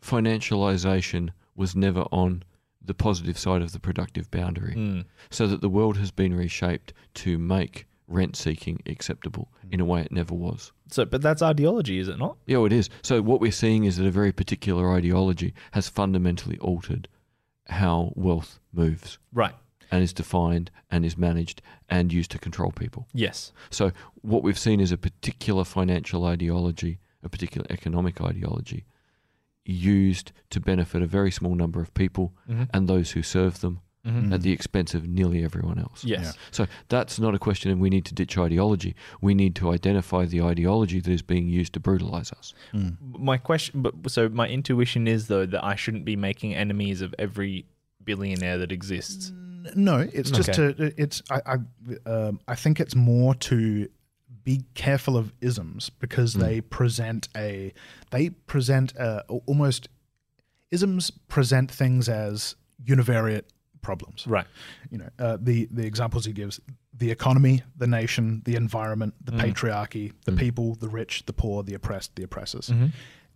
[0.03, 2.43] financialization was never on
[2.85, 4.75] the positive side of the productive boundary.
[4.77, 5.05] Mm.
[5.31, 10.01] So that the world has been reshaped to make rent seeking acceptable in a way
[10.01, 10.73] it never was.
[10.91, 12.37] So, but that's ideology, is it not?
[12.47, 12.89] Yeah, it is.
[13.03, 17.09] So what we're seeing is that a very particular ideology has fundamentally altered
[17.69, 19.55] how wealth moves Right.
[19.91, 23.09] and is defined and is managed and used to control people.
[23.13, 23.53] Yes.
[23.71, 23.91] So
[24.23, 28.85] what we've seen is a particular financial ideology, a particular economic ideology
[29.65, 32.69] used to benefit a very small number of people Mhm.
[32.73, 34.33] and those who serve them Mhm.
[34.33, 36.05] at the expense of nearly everyone else.
[36.05, 36.37] Yes.
[36.53, 38.95] So that's not a question of we need to ditch ideology.
[39.21, 42.55] We need to identify the ideology that is being used to brutalize us.
[43.01, 47.15] My question, but so my intuition is though that I shouldn't be making enemies of
[47.19, 47.67] every
[48.05, 49.33] billionaire that exists.
[49.75, 53.89] No, it's just to it's I I, um, I think it's more to
[54.45, 57.73] be careful of isms because they present a
[58.13, 59.89] they present a, almost
[60.71, 62.55] isms present things as
[62.85, 63.43] univariate
[63.87, 64.27] problems.
[64.27, 64.47] Right.
[64.91, 66.61] You know, uh, the the examples he gives:
[66.93, 69.47] the economy, the nation, the environment, the mm-hmm.
[69.47, 70.41] patriarchy, the mm-hmm.
[70.41, 72.87] people, the rich, the poor, the oppressed, the oppressors, mm-hmm.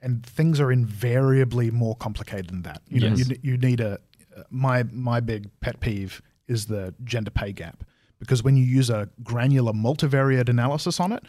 [0.03, 2.83] and things are invariably more complicated than that.
[2.89, 3.93] You know, you, you need a
[4.37, 7.85] uh, my my big pet peeve is the gender pay gap
[8.19, 11.23] because when you use a granular multivariate analysis on it,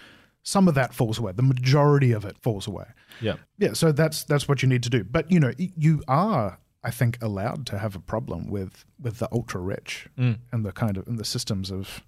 [0.43, 1.31] some of that falls away.
[1.31, 2.85] The majority of it falls away.
[3.21, 3.35] Yeah.
[3.57, 5.03] Yeah, so that's that's what you need to do.
[5.03, 9.27] But you know, you are, I think, allowed to have a problem with with the
[9.31, 10.39] ultra rich Mm.
[10.51, 12.01] and the kind of and the systems of,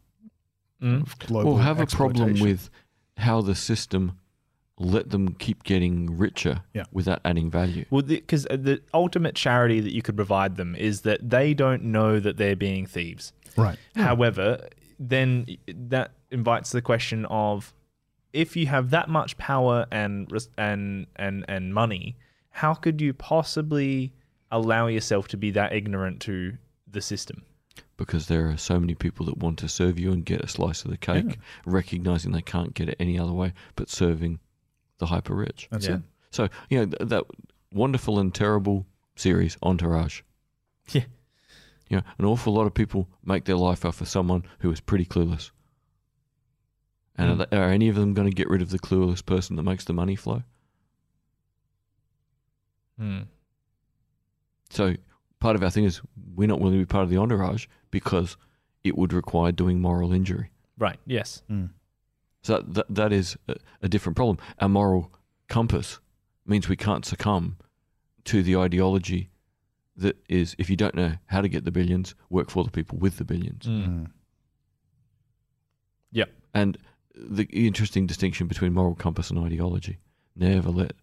[0.82, 1.04] Mm.
[1.04, 1.54] of global.
[1.54, 2.70] Or have a problem with
[3.18, 4.20] how the system
[4.80, 6.86] let them keep getting richer Yeah.
[6.92, 7.86] without adding value.
[7.92, 11.84] Well, because the, the ultimate charity that you could provide them is that they don't
[11.84, 13.34] know that they're being thieves.
[13.56, 13.78] right.
[13.96, 14.68] However,
[15.00, 17.72] then that invites the question of
[18.34, 22.16] if you have that much power and and and and money,
[22.50, 24.12] how could you possibly
[24.54, 26.58] allow yourself to be that ignorant to
[26.90, 27.44] the system?
[27.96, 30.84] because there are so many people that want to serve you and get a slice
[30.84, 34.40] of the cake, recognizing they can't get it any other way but serving
[34.98, 35.68] the hyper rich.
[35.72, 35.96] That's Yeah.
[35.98, 36.02] it.
[36.32, 37.24] So you know th- that
[37.72, 38.86] wonderful and terrible
[39.16, 40.22] series Entourage.
[40.92, 41.06] Yeah.
[41.90, 44.80] You know, an awful lot of people make their life out for someone who is
[44.82, 45.52] pretty clueless.
[47.16, 47.34] And Mm.
[47.42, 49.64] are, they, are any of them going to get rid of the clueless person that
[49.64, 50.44] makes the money flow?
[53.00, 53.28] Mm.
[54.74, 54.96] So
[55.40, 56.02] part of our thing is
[56.36, 58.38] we're not willing to be part of the entourage because
[58.84, 60.50] it would require doing moral injury.
[60.78, 61.00] Right.
[61.06, 61.44] Yes.
[61.50, 61.70] Mm.
[62.42, 64.38] So that that is a, a different problem.
[64.60, 65.12] Our moral
[65.48, 66.00] compass
[66.46, 67.58] means we can't succumb
[68.26, 69.30] to the ideology
[69.96, 72.98] that is if you don't know how to get the billions, work for the people
[72.98, 73.66] with the billions.
[73.66, 73.88] Mm.
[73.88, 74.08] Mm.
[76.54, 76.78] And
[77.16, 80.00] the interesting distinction between moral compass and ideology.
[80.36, 80.94] Never let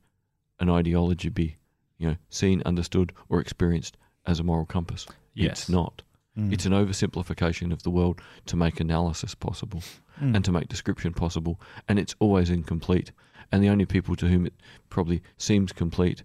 [0.58, 1.56] an ideology be,
[2.00, 3.96] you know, seen, understood, or experienced
[4.26, 5.06] as a moral compass.
[5.34, 5.50] Yes.
[5.60, 6.02] It's not.
[6.36, 6.52] Mm.
[6.52, 9.82] It's an oversimplification of the world to make analysis possible
[10.20, 10.36] Mm.
[10.36, 13.10] and to make description possible, and it's always incomplete.
[13.50, 14.52] And the only people to whom it
[14.90, 16.24] probably seems complete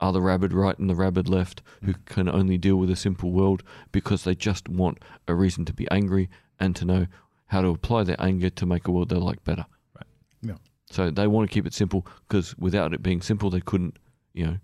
[0.00, 3.30] are the rabid right and the rabid left, who can only deal with a simple
[3.30, 4.98] world because they just want
[5.28, 7.06] a reason to be angry and to know
[7.46, 9.66] how to apply their anger to make a world they like better.
[9.94, 10.06] Right.
[10.42, 10.56] Yeah.
[10.90, 13.96] So they want to keep it simple because without it being simple, they couldn't,
[14.32, 14.56] you know,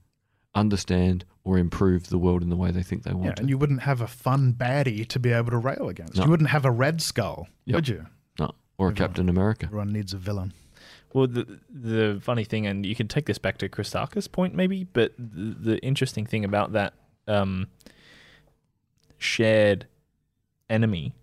[0.57, 3.57] understand or improve the world in the way they think they want Yeah, and you
[3.59, 6.17] wouldn't have a fun baddie to be able to rail against.
[6.17, 6.25] No.
[6.25, 7.75] You wouldn't have a Red Skull, Yep.
[7.75, 8.07] would you?
[8.39, 8.53] No.
[8.79, 9.67] Or a Captain America.
[9.67, 10.53] Everyone needs a villain.
[11.13, 14.85] Well, the the funny thing, and you can take this back to Christakis' point, maybe,
[14.85, 16.93] but the, the interesting thing about that
[17.27, 17.69] um,
[19.19, 19.87] shared
[20.69, 21.15] enemy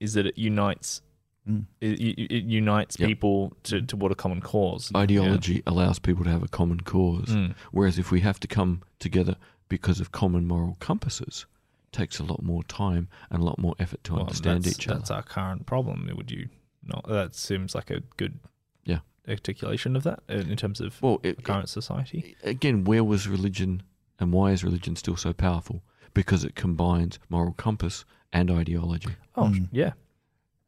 [0.00, 1.02] is that it unites
[1.48, 1.66] Mm.
[1.80, 3.06] it, it, it unites Yep.
[3.08, 4.90] people to, to what a common cause.
[4.96, 7.28] Ideology allows people to have a common cause.
[7.28, 7.54] Mm.
[7.70, 9.36] Whereas if we have to come together
[9.68, 11.44] because of common moral compasses,
[11.86, 14.88] it takes a lot more time and a lot more effort to Well, understand each
[14.88, 14.98] other.
[14.98, 16.08] That's our current problem.
[16.16, 16.48] Would you
[16.82, 17.06] not?
[17.08, 18.38] That seems like a good
[18.86, 19.00] Yeah.
[19.28, 22.36] articulation of that uh, in terms of Well, it, current society.
[22.42, 23.82] again, where was religion
[24.18, 25.82] and why is religion still so powerful?
[26.14, 29.10] Because it combines moral compass and ideology.
[29.36, 29.68] Oh, Mm.
[29.72, 29.92] yeah.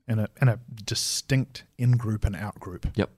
[0.08, 2.86] And a and a distinct in group and out group.
[2.94, 3.10] Yep.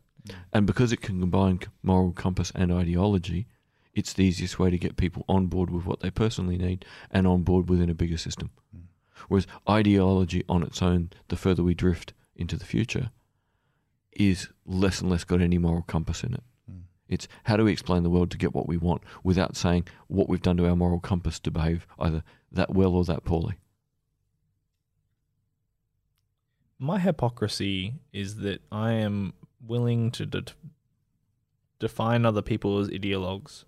[0.53, 3.47] And because it can combine moral compass and ideology,
[3.95, 7.26] it's the easiest way to get people on board with what they personally need and
[7.26, 8.51] on board within a bigger system.
[8.76, 8.82] Mm.
[9.28, 13.11] Whereas ideology on its own, the further we drift into the future,
[14.12, 16.43] is less and less got any moral compass in it.
[16.70, 16.82] Mm.
[17.09, 20.28] It's how do we explain the world to get what we want without saying what
[20.28, 22.22] we've done to our moral compass to behave either
[22.53, 23.57] that well or that poorly.
[26.79, 30.45] My hypocrisy is that I am willing to de-
[31.79, 33.64] define other people as ideologues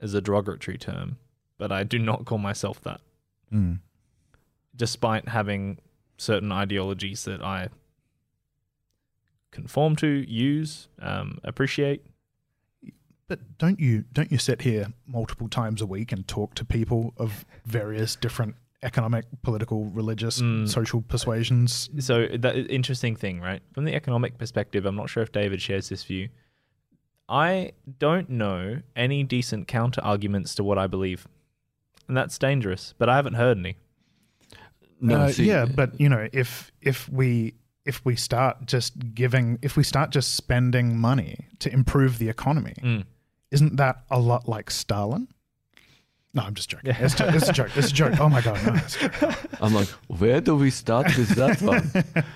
[0.00, 1.16] as a derogatory term,
[1.56, 3.00] but I do not call myself that,
[3.52, 3.80] Mm.
[4.76, 5.78] despite having
[6.18, 7.68] certain ideologies that I
[9.50, 12.04] conform to, use, um, appreciate.
[13.26, 17.12] But don't you don't you sit here multiple times a week and talk to people
[17.16, 20.68] of various different economic, political, religious, Mm.
[20.68, 21.90] social persuasions?
[21.98, 23.62] So that interesting thing, right?
[23.72, 26.28] From the economic perspective, I'm not sure if David shares this view.
[27.28, 31.26] I don't know any decent counter arguments to what I believe,
[32.06, 32.94] and that's dangerous.
[32.98, 33.76] But I haven't heard any.
[35.00, 37.54] No, Uh, see, yeah, but you know, if if we
[37.84, 42.74] if we start just giving, if we start just spending money to improve the economy,
[42.82, 43.04] Mm.
[43.50, 45.28] isn't that a lot like Stalin?
[46.34, 46.90] No, I'm just joking.
[46.90, 46.98] Yeah.
[47.00, 47.70] It's, ju- it's a joke.
[47.74, 48.20] It's a joke.
[48.20, 48.74] Oh my god, no.
[48.74, 49.34] it's a joke.
[49.62, 51.90] I'm like, where do we start with that one?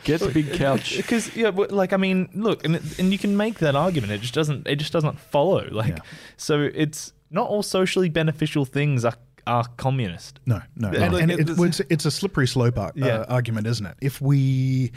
[0.05, 0.97] Get a big couch.
[0.97, 4.13] Because yeah, but, like I mean, look, and it, and you can make that argument.
[4.13, 4.67] It just doesn't.
[4.67, 5.69] It just doesn't follow.
[5.71, 6.03] Like, Yeah.
[6.39, 9.15] so it's not all socially beneficial things are
[9.47, 10.39] are communist.
[10.47, 13.07] No, no, Yeah, and, and it- it, it's, it's a slippery slope ar- Yeah.
[13.07, 13.97] uh, argument, isn't it?
[14.01, 14.93] If we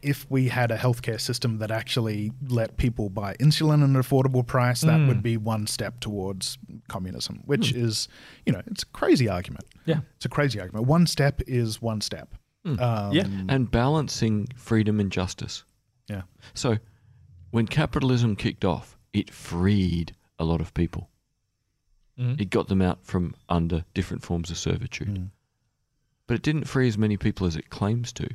[0.00, 4.46] if we had a healthcare system that actually let people buy insulin at an affordable
[4.46, 5.08] price, that Mm.
[5.08, 6.56] would be one step towards
[6.88, 8.06] communism, which is,
[8.46, 9.64] you know, it's a crazy argument.
[9.86, 10.00] Yeah.
[10.16, 10.86] It's a crazy argument.
[10.86, 12.36] One step is one step.
[12.64, 12.78] Hmm.
[12.78, 13.26] Um, Yeah.
[13.48, 15.64] and balancing freedom and justice.
[16.08, 16.22] Yeah.
[16.54, 16.78] So,
[17.50, 21.08] when capitalism kicked off, it freed a lot of people.
[22.18, 22.40] Mhm.
[22.40, 25.08] It got them out from under different forms of servitude.
[25.14, 25.30] Mm.
[26.26, 28.28] But it didn't free as many people as it claims to,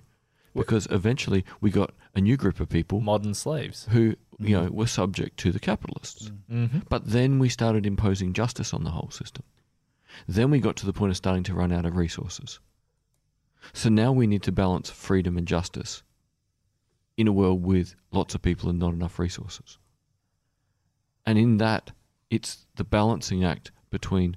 [0.55, 3.87] because eventually we got a new group of people Modern slaves.
[3.91, 6.31] who, you know, were subject to the capitalists.
[6.49, 6.79] Mm-hmm.
[6.89, 9.43] But then we started imposing justice on the whole system.
[10.27, 12.59] Then we got to the point of starting to run out of resources.
[13.73, 16.03] So now we need to balance freedom and justice
[17.17, 19.77] in a world with lots of people and not enough resources.
[21.25, 21.91] And in that,
[22.33, 24.35] it's the balancing act between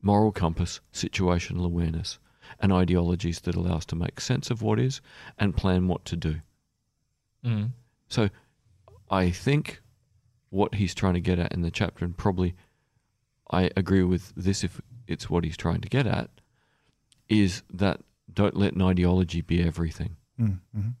[0.00, 2.18] moral compass, situational awareness,
[2.58, 5.02] and ideologies that allow us to make sense of what is
[5.38, 6.36] and plan what to do.
[7.44, 7.72] Mm.
[8.08, 8.30] So
[9.10, 9.82] I think
[10.48, 12.54] what he's trying to get at in the chapter, and probably
[13.50, 16.30] I agree with this if it's what he's trying to get at,
[17.28, 18.00] is that
[18.32, 20.16] don't let an ideology be everything.
[20.40, 20.94] Mm, mhm.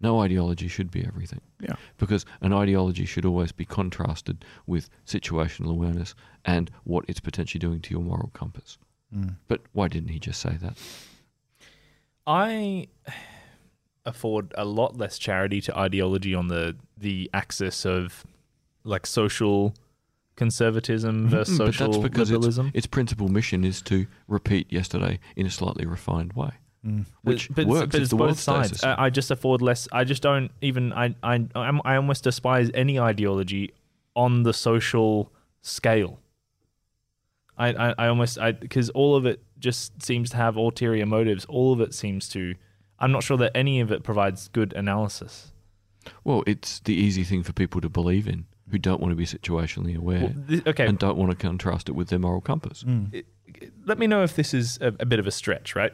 [0.00, 1.40] No ideology should be everything.
[1.60, 1.76] Yeah.
[1.96, 7.80] Because an ideology should always be contrasted with situational awareness and what it's potentially doing
[7.80, 8.76] to your moral compass.
[9.14, 9.36] Mm.
[9.48, 10.76] But why didn't he just say that?
[12.26, 12.88] I
[14.04, 18.24] afford a lot less charity to ideology on the the axis of
[18.84, 19.74] like social
[20.36, 22.66] conservatism versus Mm, social but that's because liberalism.
[22.68, 26.50] its, its principal mission is to repeat yesterday in a slightly refined way,
[26.86, 27.04] Mm.
[27.22, 28.80] which but, works But if it's both world stays the sides.
[28.80, 28.90] same.
[28.90, 29.88] I, I just afford less.
[29.92, 30.92] I just don't even.
[30.92, 33.72] I I I'm, I almost despise any ideology
[34.14, 35.32] on the social
[35.62, 36.20] scale.
[37.58, 41.44] I I, I almost I because all of it just seems to have ulterior motives.
[41.46, 42.54] All of it seems to.
[42.98, 45.52] I'm not sure that any of it provides good analysis.
[46.24, 49.26] Well, it's the easy thing for people to believe in who don't want to be
[49.26, 52.82] situationally aware Well, th- okay, and don't want to contrast it with their moral compass.
[52.82, 53.24] Mm.
[53.84, 55.92] let me know if this is a, a bit of a stretch, right?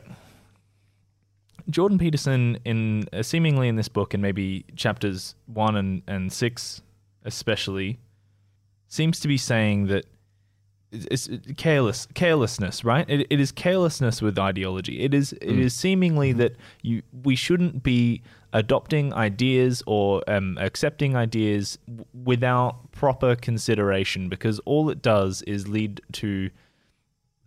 [1.70, 6.82] Jordan Peterson, in uh, seemingly in this book, and maybe chapters one and, and six
[7.24, 7.98] especially,
[8.88, 10.06] seems to be saying that
[10.92, 13.08] it's it's careless carelessness, right?
[13.08, 15.00] It, it is carelessness with ideology.
[15.00, 21.16] It is it is seemingly that you we shouldn't be adopting ideas or um, accepting
[21.16, 26.50] ideas w- without proper consideration because all it does is lead to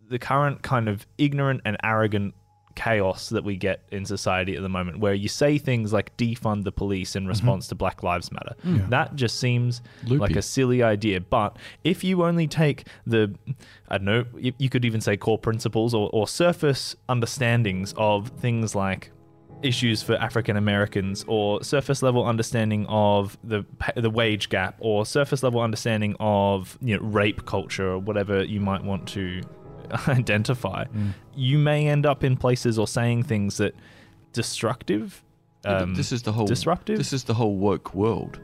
[0.10, 2.34] the current kind of ignorant and arrogant
[2.76, 6.64] chaos that we get in society at the moment, where you say things like defund
[6.64, 7.30] the police in mm-hmm.
[7.30, 8.56] response to Black Lives Matter.
[8.90, 10.18] That just seems Loopy.
[10.20, 11.22] like a silly idea.
[11.22, 13.34] But if you only take the,
[13.90, 18.30] I don't know, you, you could even say core principles or, or surface understandings of
[18.40, 19.12] things like
[19.62, 23.66] issues for African Americans or surface level understanding of the
[23.96, 28.60] the wage gap or surface level understanding of you know rape culture or whatever you
[28.60, 29.42] might want to
[30.08, 30.86] identify
[31.36, 33.74] you may end up in places or saying things that
[34.34, 35.24] destructive
[35.64, 38.40] Yeah, um, this is the whole disruptive This is the whole woke world.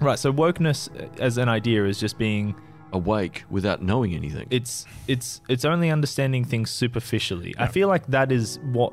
[0.00, 0.88] right so wokeness
[1.20, 2.54] as an idea is just being
[2.92, 4.48] Awake without knowing anything.
[4.50, 7.54] it's it's it's only understanding things superficially.
[7.56, 8.92] I feel like that is what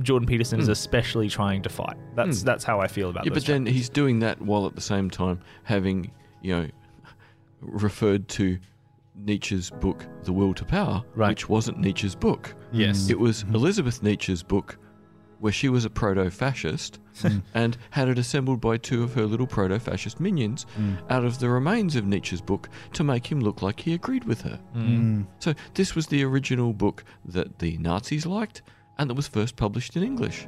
[0.00, 0.72] Jordan Peterson is Mm.
[0.72, 1.98] especially trying to fight.
[2.14, 2.44] That's Mm.
[2.44, 3.76] that's how I feel about yeah, those but then chapters.
[3.76, 6.10] he's doing that while at the same time having,
[6.40, 6.66] you know,
[7.60, 8.58] referred to
[9.24, 11.30] Nietzsche's book, The Will to Power, Right.
[11.30, 12.54] which wasn't Nietzsche's book.
[12.72, 13.54] yes, It was Mhm.
[13.54, 14.78] Elizabeth Nietzsche's book,
[15.40, 17.42] where she was a proto fascist Mm.
[17.54, 20.98] and had it assembled by two of her little proto fascist minions Mm.
[21.10, 24.42] out of the remains of Nietzsche's book to make him look like he agreed with
[24.42, 24.58] her.
[24.76, 25.26] Mm.
[25.38, 28.62] So, this was the original book that the Nazis liked
[28.98, 30.46] and that was first published in English.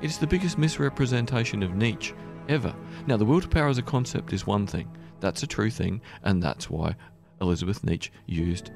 [0.00, 2.14] It is the biggest misrepresentation of Nietzsche
[2.48, 2.74] ever.
[3.06, 4.88] Now, the will to power as a concept is one thing.
[5.20, 6.96] That's a true thing, and that's why
[7.42, 8.70] Elizabeth Nietzsche used,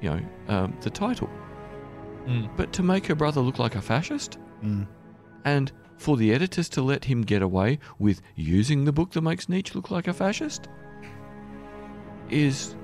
[0.00, 1.30] you know, um, the title.
[2.26, 2.50] Mm.
[2.56, 4.86] But to make her brother look like a fascist, Mm.
[5.44, 9.48] and for the editors to let him get away with using the book that makes
[9.48, 10.68] Nietzsche look like a fascist,
[12.30, 12.74] is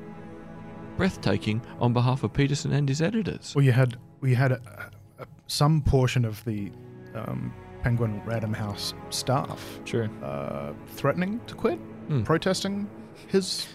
[0.97, 3.55] breathtaking on behalf of Peterson and his editors.
[3.57, 6.71] Well, you had we had a, a, some portion of the
[7.15, 7.53] um,
[7.83, 10.09] Penguin Random House staff Sure.
[10.23, 11.79] uh, threatening to quit,
[12.09, 12.23] Hmm.
[12.23, 12.89] protesting
[13.29, 13.67] his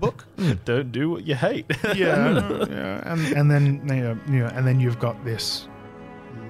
[0.00, 0.24] book.
[0.64, 1.66] Don't do what you hate.
[1.94, 5.68] yeah, yeah, and and then you know, you know, and then you've got this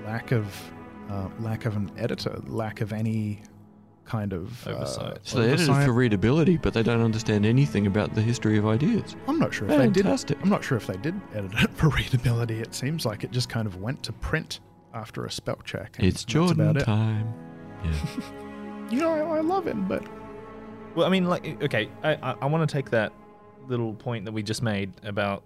[0.05, 0.46] lack of
[1.11, 3.42] uh, lack of an editor, lack of any
[4.05, 5.18] kind of uh, Oversight.
[5.22, 5.86] So they edited oversight.
[5.86, 9.14] for readability, but they don't understand anything about the history of ideas.
[9.28, 10.03] I'm not sure if they did.
[10.05, 10.38] Fantastic.
[10.42, 12.61] I'm not sure if they did edit it for readability.
[12.61, 14.61] It seems like it just kind of went to print
[14.94, 15.94] after a spell check.
[15.98, 16.84] and It's that's Jordan about it.
[16.84, 17.32] time.
[17.84, 17.92] Yeah.
[18.90, 20.03] You know, I, I love him, but
[20.95, 23.12] Well, I mean, like, okay, I I, I want to take that
[23.68, 25.43] little point that we just made about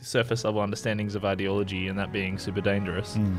[0.00, 3.16] surface level understandings of ideology and that being super dangerous.
[3.16, 3.38] Mm.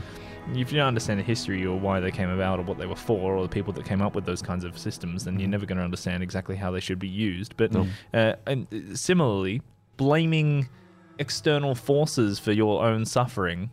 [0.56, 2.96] If you don't understand the history or why they came about or what they were
[2.96, 5.66] for or the people that came up with those kinds of systems, then you're never
[5.66, 7.56] going to understand exactly how they should be used.
[7.58, 7.88] But No.
[8.14, 9.62] uh, and uh, similarly,
[9.98, 10.70] blaming
[11.20, 13.70] external forces for your own suffering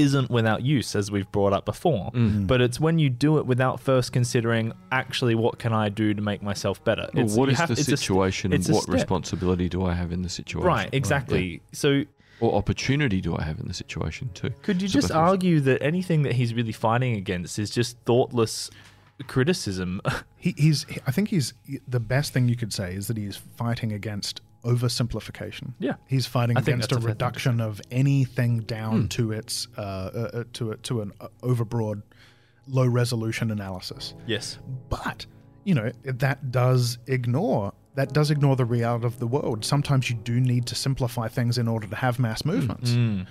[0.00, 2.10] isn't without use, as we've brought up before.
[2.12, 2.46] Mm.
[2.46, 6.22] But it's when you do it without first considering actually what can I do to
[6.22, 7.08] make myself better.
[7.14, 9.94] Well, It's- what have- the it's a st- situation it's and what responsibility do I
[9.94, 10.66] have in the situation?
[10.66, 11.62] Right, exactly.
[11.72, 12.04] So
[12.40, 14.50] Or opportunity do I have in the situation too?
[14.62, 17.58] could you So just both of us- argue that anything that he's really fighting against
[17.58, 18.70] is just thoughtless
[19.26, 20.00] criticism?
[20.36, 20.86] he, he's.
[21.06, 21.52] I think he's
[21.86, 25.74] the best thing you could say is that he's fighting against oversimplification.
[25.78, 25.94] Yeah.
[26.06, 29.06] he's fighting I against a a fair thing reduction of anything down Hmm.
[29.08, 32.02] to its uh, uh, uh, to a, to an uh, overbroad,
[32.66, 34.14] low resolution analysis.
[34.26, 34.58] yes.
[34.88, 35.26] But
[35.64, 39.64] you know that does ignore that does ignore the reality of the world.
[39.64, 42.92] Sometimes you do need to simplify things in order to have mass movements.
[42.92, 43.26] Mm.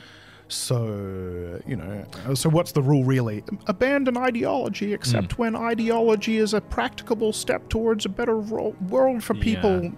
[0.52, 3.44] So, you know, uh, so what's the rule really?
[3.68, 9.36] Abandon ideology, except when ideology is a practicable step towards a better ro- world for
[9.36, 9.92] people Yeah.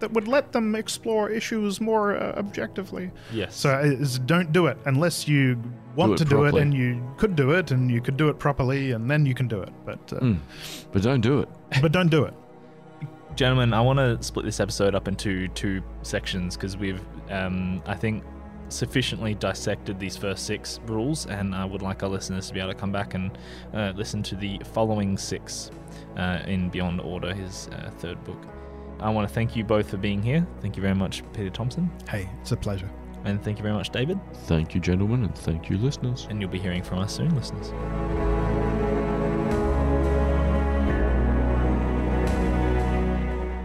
[0.00, 3.10] That would let them explore issues more uh, objectively.
[3.32, 3.56] Yes.
[3.56, 5.60] So, is don't do it unless you
[5.96, 8.38] want it to do it and you could do it and you could do it
[8.38, 9.70] properly and then you can do it.
[9.84, 10.38] But, uh, Mm.
[10.92, 11.48] But don't do it.
[11.82, 12.34] but don't do it.
[13.34, 17.94] Gentlemen, I want to split this episode up into two sections because we've, um, I
[17.94, 18.24] think,
[18.68, 22.72] sufficiently dissected these first six rules, and I would like our listeners to be able
[22.72, 23.38] to come back and
[23.72, 25.70] uh, listen to the following six
[26.16, 28.42] uh, in Beyond Order, his uh, third book.
[29.00, 30.46] I want to thank you both for being here.
[30.60, 32.90] Thank you very much, Peter Thompson, Hey, it's a pleasure.
[33.24, 34.18] and thank you very much, David.
[34.46, 36.26] Thank you, gentlemen, and thank you, listeners.
[36.30, 37.72] And you'll be hearing from us soon, listeners.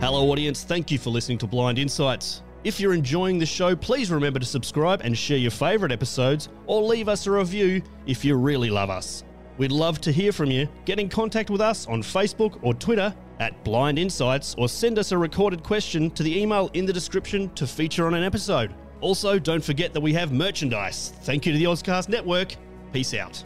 [0.02, 0.64] Hello, audience.
[0.64, 2.44] Thank you for listening to Blind Insights.
[2.66, 6.82] If you're enjoying the show, please remember to subscribe and share your favourite episodes, or
[6.84, 9.24] leave us a review if you really love us.
[9.58, 10.68] We'd love to hear from you.
[10.86, 15.12] Get in contact with us on Facebook or Twitter at Blind Insights, or send us
[15.12, 18.74] a recorded question to the email in the description to feature on an episode.
[19.02, 21.14] Also, don't forget that we have merchandise.
[21.24, 22.56] Thank you to the Ozcast Network.
[22.94, 23.44] Peace out.